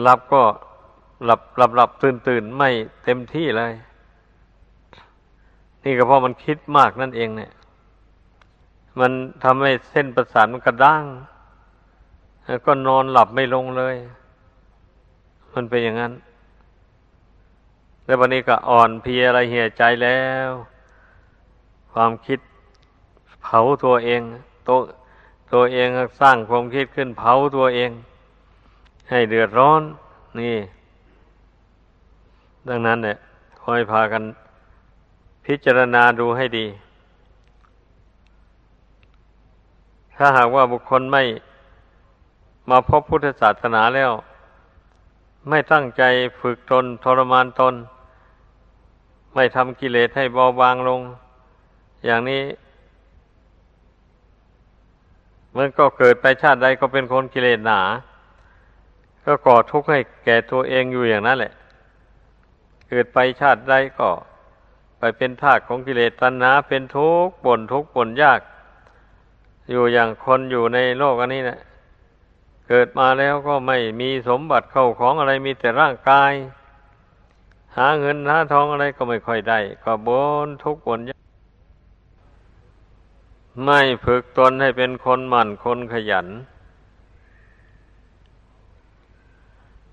[0.02, 0.44] หลับก็
[1.26, 2.70] หลับหลับหลับตื่นตื่นไม่
[3.04, 3.74] เต็มที่เลย
[5.84, 7.52] นี่ก็เพราะมันคิดมากนั่นเองเนี่ย
[9.00, 9.12] มัน
[9.44, 11.06] ทำให้เส้นประสาทมันกระด้าง
[12.46, 13.96] แล้วก็นอนหลับไม่ลงเลย
[15.54, 16.14] มันเป็นอย่างนั้น
[18.06, 20.50] แล้ววันนี้ก็อ่อนเพลียอะไรเหี่ยใจแล้ว
[21.94, 22.40] ความคิด
[23.44, 24.22] เผาตัวเอง
[24.68, 24.78] ตัว
[25.54, 25.88] ตัวเอง
[26.22, 27.92] สร้างความคิดขึ้นเผาตัวเอง
[29.10, 29.82] ให้เดือดร้อน
[30.40, 30.56] นี่
[32.68, 33.18] ดังนั้นเนี่ย
[33.64, 34.24] คอยพากัน
[35.46, 36.66] พิจารณาดูให้ดี
[40.16, 41.24] ถ้าหากว่าบุคคลไม่
[42.70, 44.12] มาพบพุทธศาสนาแล้ว
[45.50, 46.04] ไม่ตั้งใจ
[46.40, 47.74] ฝึกตนทรมานตน
[49.36, 51.02] ไม่ทำกิเลสให้เบาบางลง
[52.06, 52.44] อย่างนี้
[55.58, 57.82] มันก็เกิดไปชาติใดก็เป็นคนกิเลสหนา
[59.26, 61.54] ก็ก่อทุกข์ให้แก่ตัวเองอยู่อย่างนั้นแหละ
[62.90, 64.10] เกิดไปชาติใดก็
[65.00, 68.40] ไปเป็นทาสของกิเลสตัณหาเป็นทุกข์บ่นทุกข์บ่นยาก
[69.70, 71.60] อยู่อย่างคนอยู่ในโลกอันนี้นะ
[72.68, 76.32] เกิดมาแล้วก็ไม่มีสมบัติเข้าของอะไรมีแต่ร่างกาย
[77.78, 80.10] หาเงินหาทองอะไรก็ไม่ค่อยได้ ก็บ
[80.46, 81.22] นทุกข์บนยาก
[83.66, 86.28] ไม่ฝึกตนให้เป็นคนหมั่นคนขยัน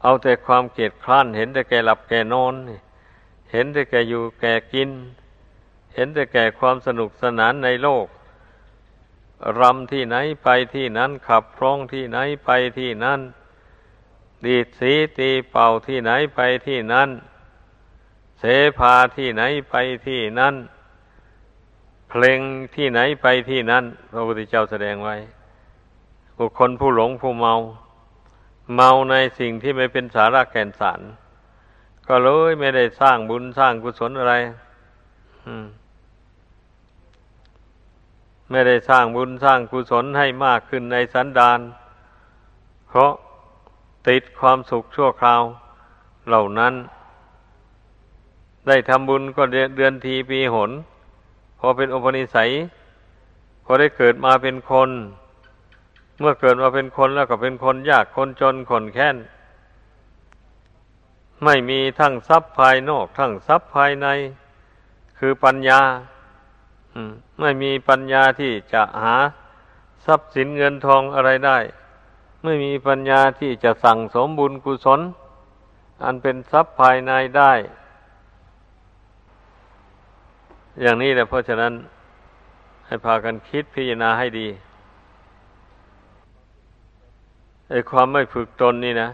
[0.03, 2.55] เอาแต่ความเกียดคร้าน เห็นแต่แก่หลับแก่นอน
[3.53, 4.91] เห็นแต่แก่อยู่แก่กิน
[5.95, 8.07] เห็นแต่แก่ความสนุกสนานในโลก
[9.61, 13.21] รำที่ไหนไปที่นั้นขับร้องที่ไหนไปที่นั้น
[14.47, 17.09] ดีดสีตีเป่าที่ไหนไปที่นั้น
[18.39, 18.45] เส
[18.79, 19.75] พาที่ไหนไป
[20.07, 20.55] ที่นั้น
[22.09, 22.41] เพลง
[22.75, 25.17] ที่ไหนไปที่นั่นพระพุทธเจ้าแสดงไว้
[26.39, 27.55] บุคคลผู้หลงผู้เมา
[28.75, 31.01] เมาในสิ่งที่ไม่เป็นสาระแก่นสาร
[32.09, 34.35] ก็เลยไม่ได้สร้างบุญสร้างกุศลอะไร
[38.51, 41.61] ไม่ได้สร้างบุญสร้างกุศลให้มากขึ้นในสันดาน
[42.89, 43.13] เพราะ
[44.09, 45.43] ติดความสุขชั่วคราว
[46.29, 46.75] เหล่านั้น
[48.67, 49.43] ได้ทำบุญก็
[49.77, 50.71] เดือนทีปีหน
[51.59, 52.51] พอเป็นอุปนิสัย
[53.65, 54.91] พอได้เกิดมาเป็นคน
[56.21, 59.17] เมื่อเกิดมาเป็นคนแล้วก็เป็นคนยากคนจนคนแค้น
[61.45, 64.07] ไม่มีทั้งทรัพย์ภายนอกทั้งทรัพย์ภายใน
[65.19, 65.81] คือปัญญา
[67.41, 69.17] ไม่มีปัญญาที่จะหา
[70.07, 71.59] ทรัพย์สินเงินทองอะไรได้
[72.45, 75.01] ไม่มีปัญญาที่จะสั่งสมบุญกุศล
[76.05, 77.53] อันเป็นทรัพย์ภายในได้
[80.81, 81.73] อย่างนี้แหละเพราะฉะนั้น
[82.87, 84.49] ให้พากันคิดพิจารณาให้ดี
[87.71, 89.11] ไอ้ความไม่ฝึกตนนี่นะ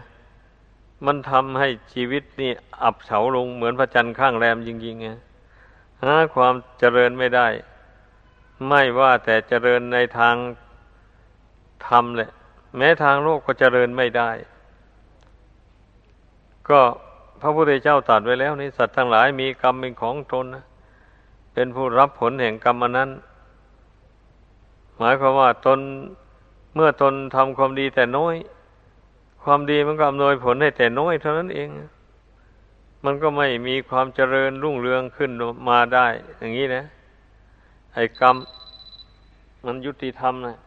[1.05, 2.51] มันทำให้ชีวิตนี่
[2.83, 5.07] อับเฉาลงเหมือนพระจันทร์ข้างแรมจริงๆไง
[6.03, 7.47] หาความเจริญไม่ได้
[8.67, 10.35] ไม่ว่าแต่เจริญในทาง
[11.87, 12.31] ธรรมแหละ
[12.77, 14.29] แม้ทางโลกก็เจริญไม่ได้
[16.69, 16.81] ก็
[17.41, 20.65] พระพุทธเจ้าตรัสไว้แล้วนี่สัตว์ทั้งหลายมีกรรมเป็นของตนนะ
[21.53, 23.09] เป็นผู้รับผลแห่งกรรมนั้น
[24.97, 25.79] หมายความว่าตน
[26.77, 28.35] เมื่อตนทำความดีแต่น้อย
[29.43, 31.69] ความดีมันก็อำนวยผลให้แต่น้อยเท่านั้นเอง
[33.05, 35.31] มันก็ไม่มีความเจริญรุ่งเรืองขึ้น
[35.69, 36.83] มาได้ อย่างนี้นะ
[37.93, 38.35] ไอ้กรรม
[39.65, 40.57] มันยุติธรรมนะ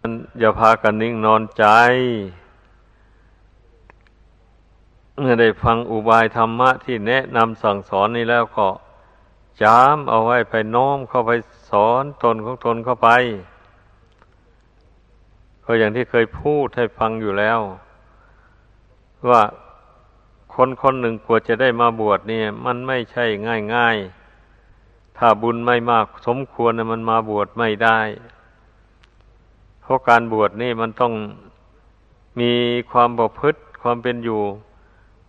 [0.00, 1.64] มันอย่าพากันนิ่งนอนใจ
[5.18, 8.68] เมื่อได้ฟังอุบายธรรมะที่แนะนำสั่งสอนนี้แล้วก็
[9.62, 11.32] จามเอาไว้ไปน้อมเข้าไป
[11.70, 13.10] สอนตนของตนเข้าไป
[15.64, 17.58] ก็อย่างที่เคยพูดให้ฟังอยู่แล้ว
[19.28, 19.42] ว่า
[20.54, 23.96] คนคนหนึ่งกว่าจะได้มาบวชเนี่ย มันไม่ใช่ง่ายง่าย
[25.18, 27.98] ถ้าบุญไม่มากสมควรนะมันมาบวชไม่ได้
[29.82, 31.12] เพราะการบวชนี่มันต้อง
[32.40, 32.52] มี
[32.90, 34.40] ความประพฤติความเป็นอยู่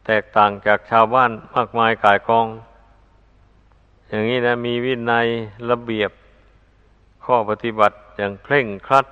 [0.06, 2.48] แตกต่างจากชาวบ้านมากมายกายกอง
[4.08, 5.28] อย่างนี้นะมีวินัย
[5.70, 6.12] ระเบียบ
[7.24, 9.06] ข้อปฏิบัติอย่างเคร่งครัด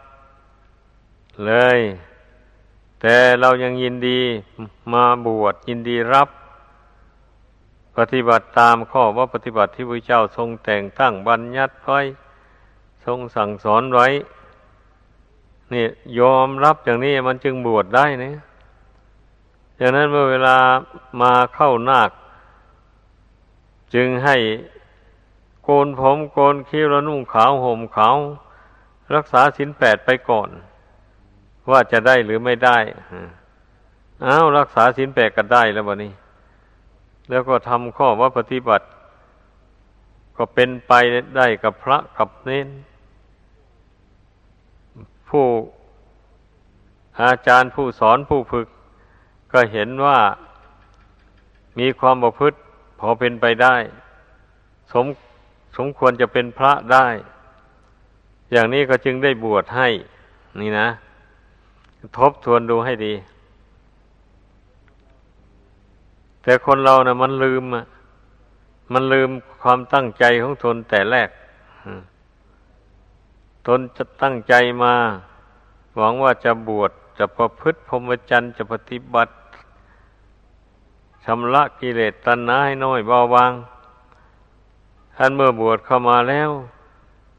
[1.45, 1.79] เลย
[3.01, 4.19] แต่เรายังยินดี
[4.93, 6.29] มาบวชยินดีรับ
[7.97, 11.99] ปฏิบัติตามข้อว่าปฏิบัติที่พระเจ้าทรงแต่งตั้งบัญญัติไว้
[13.05, 14.07] ทรงสั่งสอนไว้
[15.73, 15.85] นี่
[16.19, 18.35] ยอมรับอย่างนี้มันจึงบวชได้เนี่ย
[19.77, 20.57] อย่างนั้นเมื่อเวลา
[21.21, 22.11] มาเข้านาค
[23.93, 24.37] จึงให้
[25.63, 28.17] โกนผมโกนคิ้วแล้วนุ่งขาวห่มขาว
[29.15, 30.49] รักษาสินแปดไปก่อน
[31.71, 32.77] ว่าจะได้หรือไม่ได้
[34.25, 36.13] อ้าวรักษาสินแปดก็ได้แล้ววันนี้
[37.29, 38.85] แล้วก็ทำข้อว่าปฏิบัติ
[40.37, 40.93] ก็เป็นไป
[41.37, 42.67] ได้กับพระกับเน้น
[45.29, 45.45] ผู้
[47.21, 48.67] อาจารย์ผู้สอนผู้ฝึก
[49.51, 50.19] ก็เห็นว่า
[51.79, 52.57] มีความประพฤติ
[52.99, 53.75] พอเป็นไปได้
[54.93, 55.05] สม
[55.77, 57.07] สมควรจะเป็นพระได้
[58.51, 59.87] อย่างนี้ก็จึงได้บวชให้
[60.61, 60.87] นี่นะ
[62.17, 63.13] ทบทวนดูให้ดี
[66.43, 67.85] แต่คนเรานะ่ะ มันลืมอะ
[68.93, 69.29] มันลืม
[69.61, 71.29] ความตั้งใจของตนแต่แรก
[73.67, 74.93] ตนจะตั้งใจมา
[75.97, 79.33] หวังว่าจะบวชจะประพฤติพรหมจรรย์จะปฏิบัติ
[81.25, 83.51] ชำระกิเลสตัณหาให้น้อยเบาบาง
[85.17, 86.49] ท่านเมื่อบวชเข้ามาแล้ว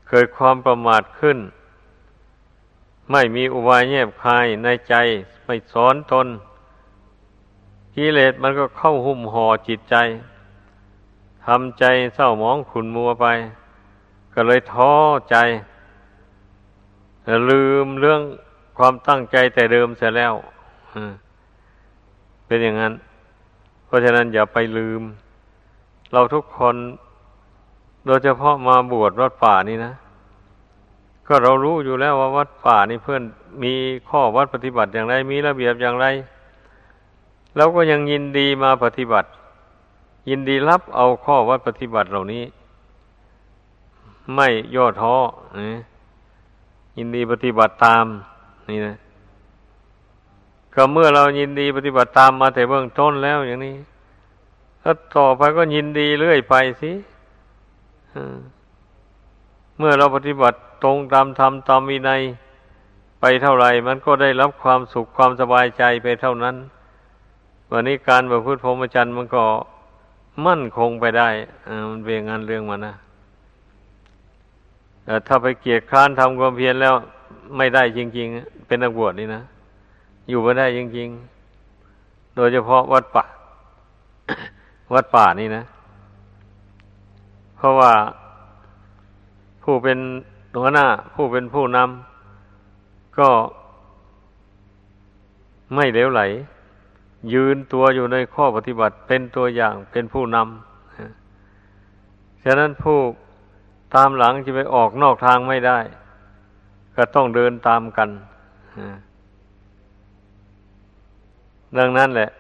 [0.09, 1.39] เกิดความประมาทขึ้น
[3.11, 4.95] ไม่มีอุบายแยบคายในใจ
[5.45, 6.27] ไม่สอนตน
[7.95, 9.97] กิเลสมันก็เข้าหุ้มห่อจิตใจ
[11.47, 11.85] ทำใจ
[12.15, 13.27] เศร้าหมองขุนมัวไป
[14.35, 14.93] ก็เลยท้อ
[15.31, 15.37] ใจ
[17.51, 18.21] ลืมเรื่อง
[18.77, 20.35] ความตั้งใจแต่เดิมเสียแล้ว
[22.47, 22.95] เป็นอย่างนั้น
[23.87, 25.03] เพราะฉะนั้นอย่าไปลืม
[26.13, 26.77] เราทุกคน
[28.07, 29.93] โดยเฉพาะมาบวชวัดป่านี่นะ
[31.27, 33.23] ก็เรารู้อยู่แล้วว่าวัดป่านี่เพื่อน
[33.63, 33.73] มี
[34.09, 36.07] ข้อวัดปฏิบัติอย่างไร มีระเบียบอย่างไร
[37.57, 39.29] เราก็ยังยินดีมาปฏิบัติ
[40.31, 42.45] ยินดีรับเอาข้อวัดปฏิบัติเหล่านี้
[44.35, 45.17] ไม่ย่อท้อ
[46.99, 48.05] ยินดีปฏิบัติตาม
[48.71, 48.97] นี่นะ
[50.75, 53.77] ก็เมื่อเรายินดีปฏิบัติตามมาแต่เบื้องต้นแล้วอย่างนี้
[54.83, 56.93] ถ้าต่อไปก็ยินดีเรื่อยไปสิ
[59.79, 62.23] เมื่อเราปฏิบัติ ตรงตามธรรมตามวินัย
[63.21, 66.57] ไปเท่าไหร่มันก็ได้รับความสุขความสบายใจไปเท่านั้น
[67.71, 69.45] วันนี้การประพฤติพรหมจรรย์มันก็
[70.47, 71.29] มั่นคงไปได้
[71.91, 72.95] มันเป็นงานเรื่องมันนะ
[75.05, 76.95] แต่ถ้าไปเกียรค้านทำความเพียรแล้ว
[77.57, 79.43] ไม่ได้จริง ๆ เป็นนักบวชนี่นะ
[80.29, 81.09] อยู่ไม่ได้จริง
[81.73, 83.25] ๆ โดยเฉพาะวัดป่า
[84.95, 85.63] วัดป่านี่นะ
[87.57, 87.93] เพราะว่า
[89.63, 89.99] ผู้เป็น
[90.55, 93.31] หัวหน้าผู้เป็นผู้นำก็
[95.75, 96.23] ไม่เลวไหล
[97.33, 102.99] ยืนตัวอยู่ในข้อปฏิบัติเป็นตัวอย่างเป็นผู้นำฉะนั้นผู้
[103.95, 105.79] ตามหลังจะไปออกนอกทางไม่ได้
[106.97, 108.09] ก็ต้องเดินตามกัน
[111.79, 112.31] ดังนั้นแหละ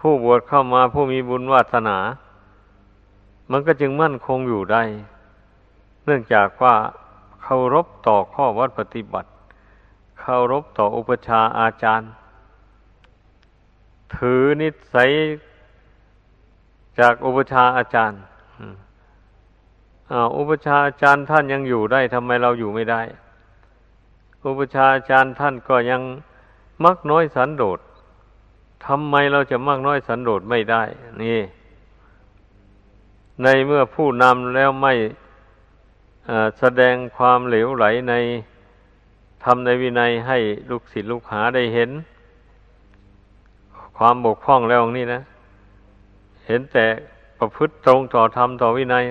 [0.00, 1.98] ผู้บวชเข้ามาผู้มีบุญวาสนา
[3.50, 4.82] มันก็จึงมั่นคงอยู่ได้
[6.04, 6.74] เนื่องจากว่า
[7.50, 9.30] เคารพต่อข้อวัดปฏิบัติ
[10.20, 12.10] เคารพต่ออุปชาอาจารย์
[14.16, 15.10] ถือนิสัย
[16.98, 18.20] จากอุปชาอาจารย์
[20.36, 23.02] อุปชาอาจารย์ท่านยังอยู่ได้ทำไมเราอยู่ไม่ได้
[24.46, 26.02] อุปชาอาจารย์ท่านก็ยัง
[26.84, 27.78] มักน้อยสันโดษ
[28.86, 30.82] ทำไมเราจะมักน้อยสันโดษไม่ได้
[31.22, 31.40] นี่
[33.42, 34.94] ในเมื่อผู้นำแล้วไม่
[36.58, 38.14] แสดงความเหลวไหลใน
[39.44, 40.38] ทำในวินัยให้
[40.70, 41.90] ลูกศิษย์ลูกหาได้เห็น
[43.96, 45.20] ความบกพร่องแล้วนี่นะ
[46.46, 46.84] เห็นแต่
[47.38, 49.04] ประพฤติตรงต่อธรรมต่อวินัย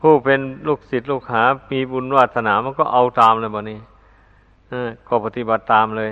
[0.00, 3.78] ผู้เป็นลูกศิษย์ลูกหา มีบุญวาสนามันก็เอาตามเลยบ่นี้
[5.08, 6.10] ก็ปฏิบัติตามเลย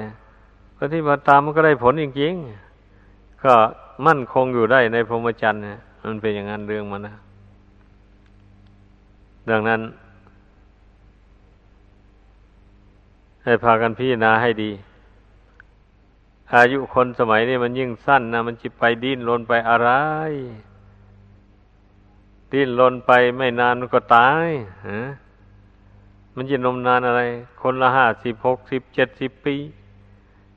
[0.81, 3.55] ปฏิบัติตามมันก็ได้ผลจริงๆก็
[4.07, 5.61] มั่นคงอยู่ได้ในพรหมจรรย์
[6.05, 7.15] มันเป็นอย่างนั้นเรื่องมันนะ
[9.51, 9.81] ดังนั้น
[13.45, 14.71] ให้พากันพิจารณาให้ดี
[16.55, 19.91] อายุคนสมัยนี้มันยิ่งสั้นนะมันจิไปดิ้นรนไปอะไร
[22.53, 24.49] ดิ้นรนไปไม่นานมันก็ตาย
[24.89, 25.01] ฮะ
[26.35, 27.23] มันจะนมนานอะไร
[27.63, 29.57] คนละห้าสิบหกสิบเจ็ดสิบปี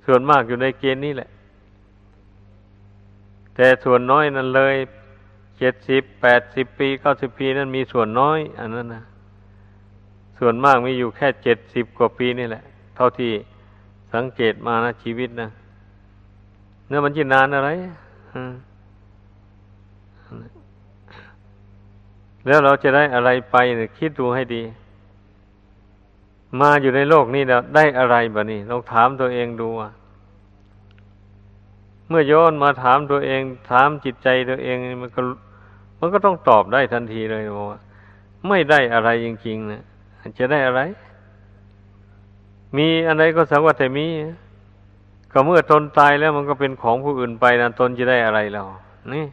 [0.05, 1.29] ส่วนมากอยู่ในเกณฑ์นี้แหละ
[3.55, 4.75] แต่ส่วนน้อยนั้นเลย
[5.63, 9.03] เจ็ดสิบแปดสิบปีเก้าสิบปีนั้นมีส่วนน้อย อันนั้นนะ
[10.39, 12.63] ส่วนมากมีอยู่แค่เจ็ดสิบกว่าปีนี่แหละ
[12.95, 13.31] เท่าที่
[14.13, 15.49] สังเกตมานะชีวิตนะ
[16.87, 17.69] เนี่ยมันจะนานอะไร
[22.45, 24.63] แล้วเราจะได้อะไรไปเนี่ยคิดดูให้ดี
[26.59, 29.89] มาอยู่ในโลกนี้แล้วได้อะไรบ้านี่ลองถามตัวเองดูว่า
[32.09, 35.21] เมื่อย้อนมาถามตัวเอง ถามจิตใจตัวเองมันก็
[36.01, 37.79] มันก็ต้องตอบได้ทันทีเลยว่า
[38.47, 39.81] ไม่ได้อะไรจริงๆนะ
[40.39, 40.81] จะได้อะไร
[42.77, 44.07] มีอะไรก็สังวัตแต่มี
[45.31, 48.65] ก็เมื่อตนตายแล้วมันก็เป็นของผู้อื่นไปนะตนจะได้อะไรแล้ว
[49.13, 49.25] นี่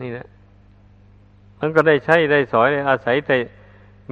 [0.00, 0.26] นี่แหละ
[1.60, 3.36] มันก็ได้ใช้ได้สอยได้อาศัยแต่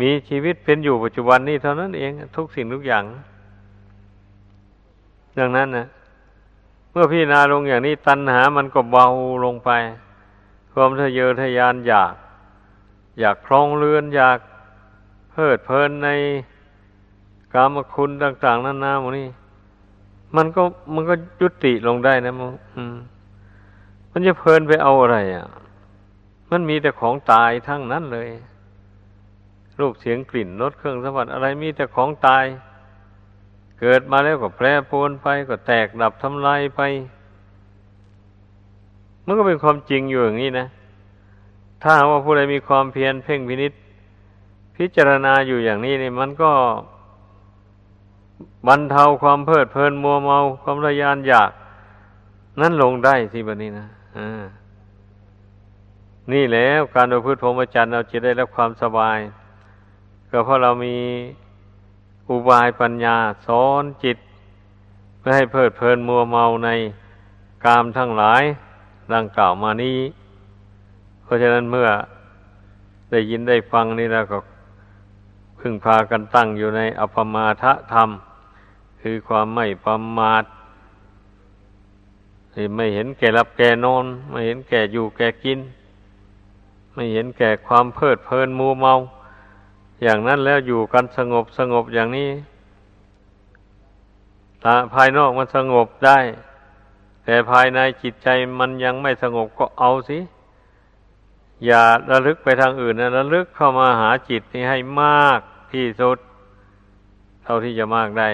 [0.01, 3.05] มีชีวิตเป็นอยู่ปัจจุบันนี้เท่านั้นเองทุกสิ่งทุกอย่าง
[5.39, 5.87] ดังนั้นนะ
[6.91, 9.07] เมื่อพี่นาลงอย่างนี้ตัณหามันก็เบา
[9.45, 9.71] ลงไป
[10.75, 12.15] ความทะเยอทะยานอยาก
[13.21, 14.39] อยากครองเรือนอยาก
[15.31, 16.09] เพลิดเพลินใน
[17.55, 19.29] กามคุณต่าง ๆนั่นนาหมนี่
[20.37, 20.63] มันก็
[20.95, 22.49] มันก็ยุติลงได้นะมัน
[24.13, 25.47] มันจะเพลินไปเอาอะไรอะ
[26.51, 28.29] มันมีแต่ของตายทั้งนั้นเลย
[29.79, 32.45] รูปเสียงกลิ่นรสเครื่องสัมผัสอะไรมีแต่ของตาย
[33.81, 36.81] เกิดมาแล้วก็แปรปรวนไปก็แตกดับทำลายไป
[39.27, 40.67] มันก็เป็นความจริงอยู่อย่างนี้นะ
[41.83, 43.73] ถ้าว่าผู้ใดมีความเพียรเพ่งพินิษ
[44.77, 46.53] พิจารณาอยู่อย่างนี้นี่มันก็
[48.67, 51.51] บรรเทาความเพลิดเพลินมัวเมาความระยานอยาก
[52.61, 54.45] นั่นลงได้สิบันนี้นะอ่า
[56.33, 59.19] นี่แล้วการประพฤติพรหมจรรย์เราจะได้รับความสบาย
[60.31, 60.97] ก็เพราะเรามี
[62.29, 63.17] อุบายปัญญา
[63.47, 64.19] สอนจิต
[65.19, 66.71] เพื่อให้เพลิดเพลินมัวเมาใน
[67.65, 68.43] กามทั้งหลาย
[69.13, 69.99] ดังกล่าวมานี้
[71.23, 71.89] เพราะฉะนั้นเมื่อ
[73.11, 74.39] ได้ยินได้ฟังนี่แล้วก็
[75.59, 78.09] พึ่งพากันตั้งอยู่ในอภมาทธรรม
[79.01, 80.45] คือความไม่ประมาท
[82.77, 85.59] ไม่เห็นแก่รับแก่นอน ไม่เห็นแก่อยู่แก่กิน
[86.95, 88.95] ไม่เห็นแก่ความเพลิดเพลินมัวเมา
[90.03, 92.31] อย่างนั้นแล้วอยู่กันสงบสงบอย่างนี้
[94.95, 96.19] ภายนอกมันสงบได้
[97.25, 100.19] แต่ภายในจิตใจมันยังไม่สงบก็เอาสิ
[101.67, 105.41] อย่าระลึกไปทางอื่นนะระลึกเข้ามาหาจิตนี้ให้มาก
[105.73, 106.19] ที่สุด
[107.43, 108.29] เท่าที่จะมากได้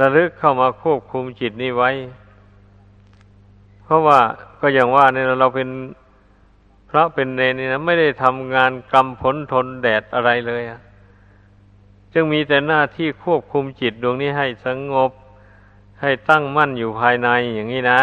[0.00, 1.90] ระลึกเข้ามาควบคุมจิตนี้ไว้
[3.84, 4.20] เพราะว่า
[4.60, 5.68] ก็อย่างว่าเนี่ยเราเป็น
[6.90, 10.80] พระเป็นเนนี่นะไม่ได้ทำงานกรรมผลทนแดดอะไรเลยอะ
[12.12, 15.10] จึงมีแต่หน้าที่ควบคุมจิตดวงนี้ให้สงบ
[16.00, 18.00] ให้ตั้งมั่นอยู่ภายในอย่างนี้นะ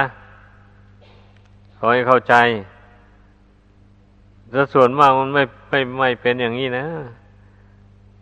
[1.78, 2.36] ขอให้เข้าใจ
[4.50, 6.86] แต่ส่วนมากมันไม่ไม่ไม่เป็นอย่างนี้นะ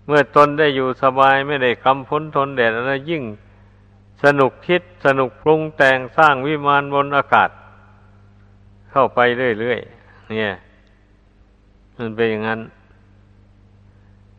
[0.06, 3.24] เมื่อตนได้อยู่สบายไม่ได้กำพ้นทนแดดอะไรยิ่ง
[4.24, 7.50] สนุกคิดสนุกปรุงแต่งสร้างวิมานบนอากาศ
[8.92, 9.20] เข้าไป
[9.60, 10.52] เรื่อยๆเนี่ย
[11.98, 12.60] มันเป็นอย่างนั้น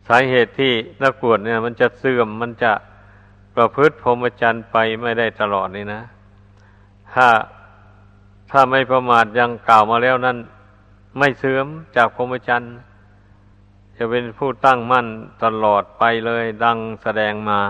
[0.07, 0.73] สาเหตุที่
[1.03, 2.71] นักบวชเนี่ย มันจะเสื่อมมันจะ
[3.55, 6.01] ประพฤติพรหมจรรย์ไปไม่ได้ตลอดนี่นะ
[7.13, 7.27] ถ้า
[8.51, 10.37] ถ้าไม่ประมาทยังกล่าวมาแล้วนั้น
[11.17, 12.73] ไม่เสื่อมจากพรหมจรรย์
[13.97, 15.07] จะเป็นผู้ตั้งมั่น
[15.43, 17.61] ตลอดไปเลยดังแสดงมา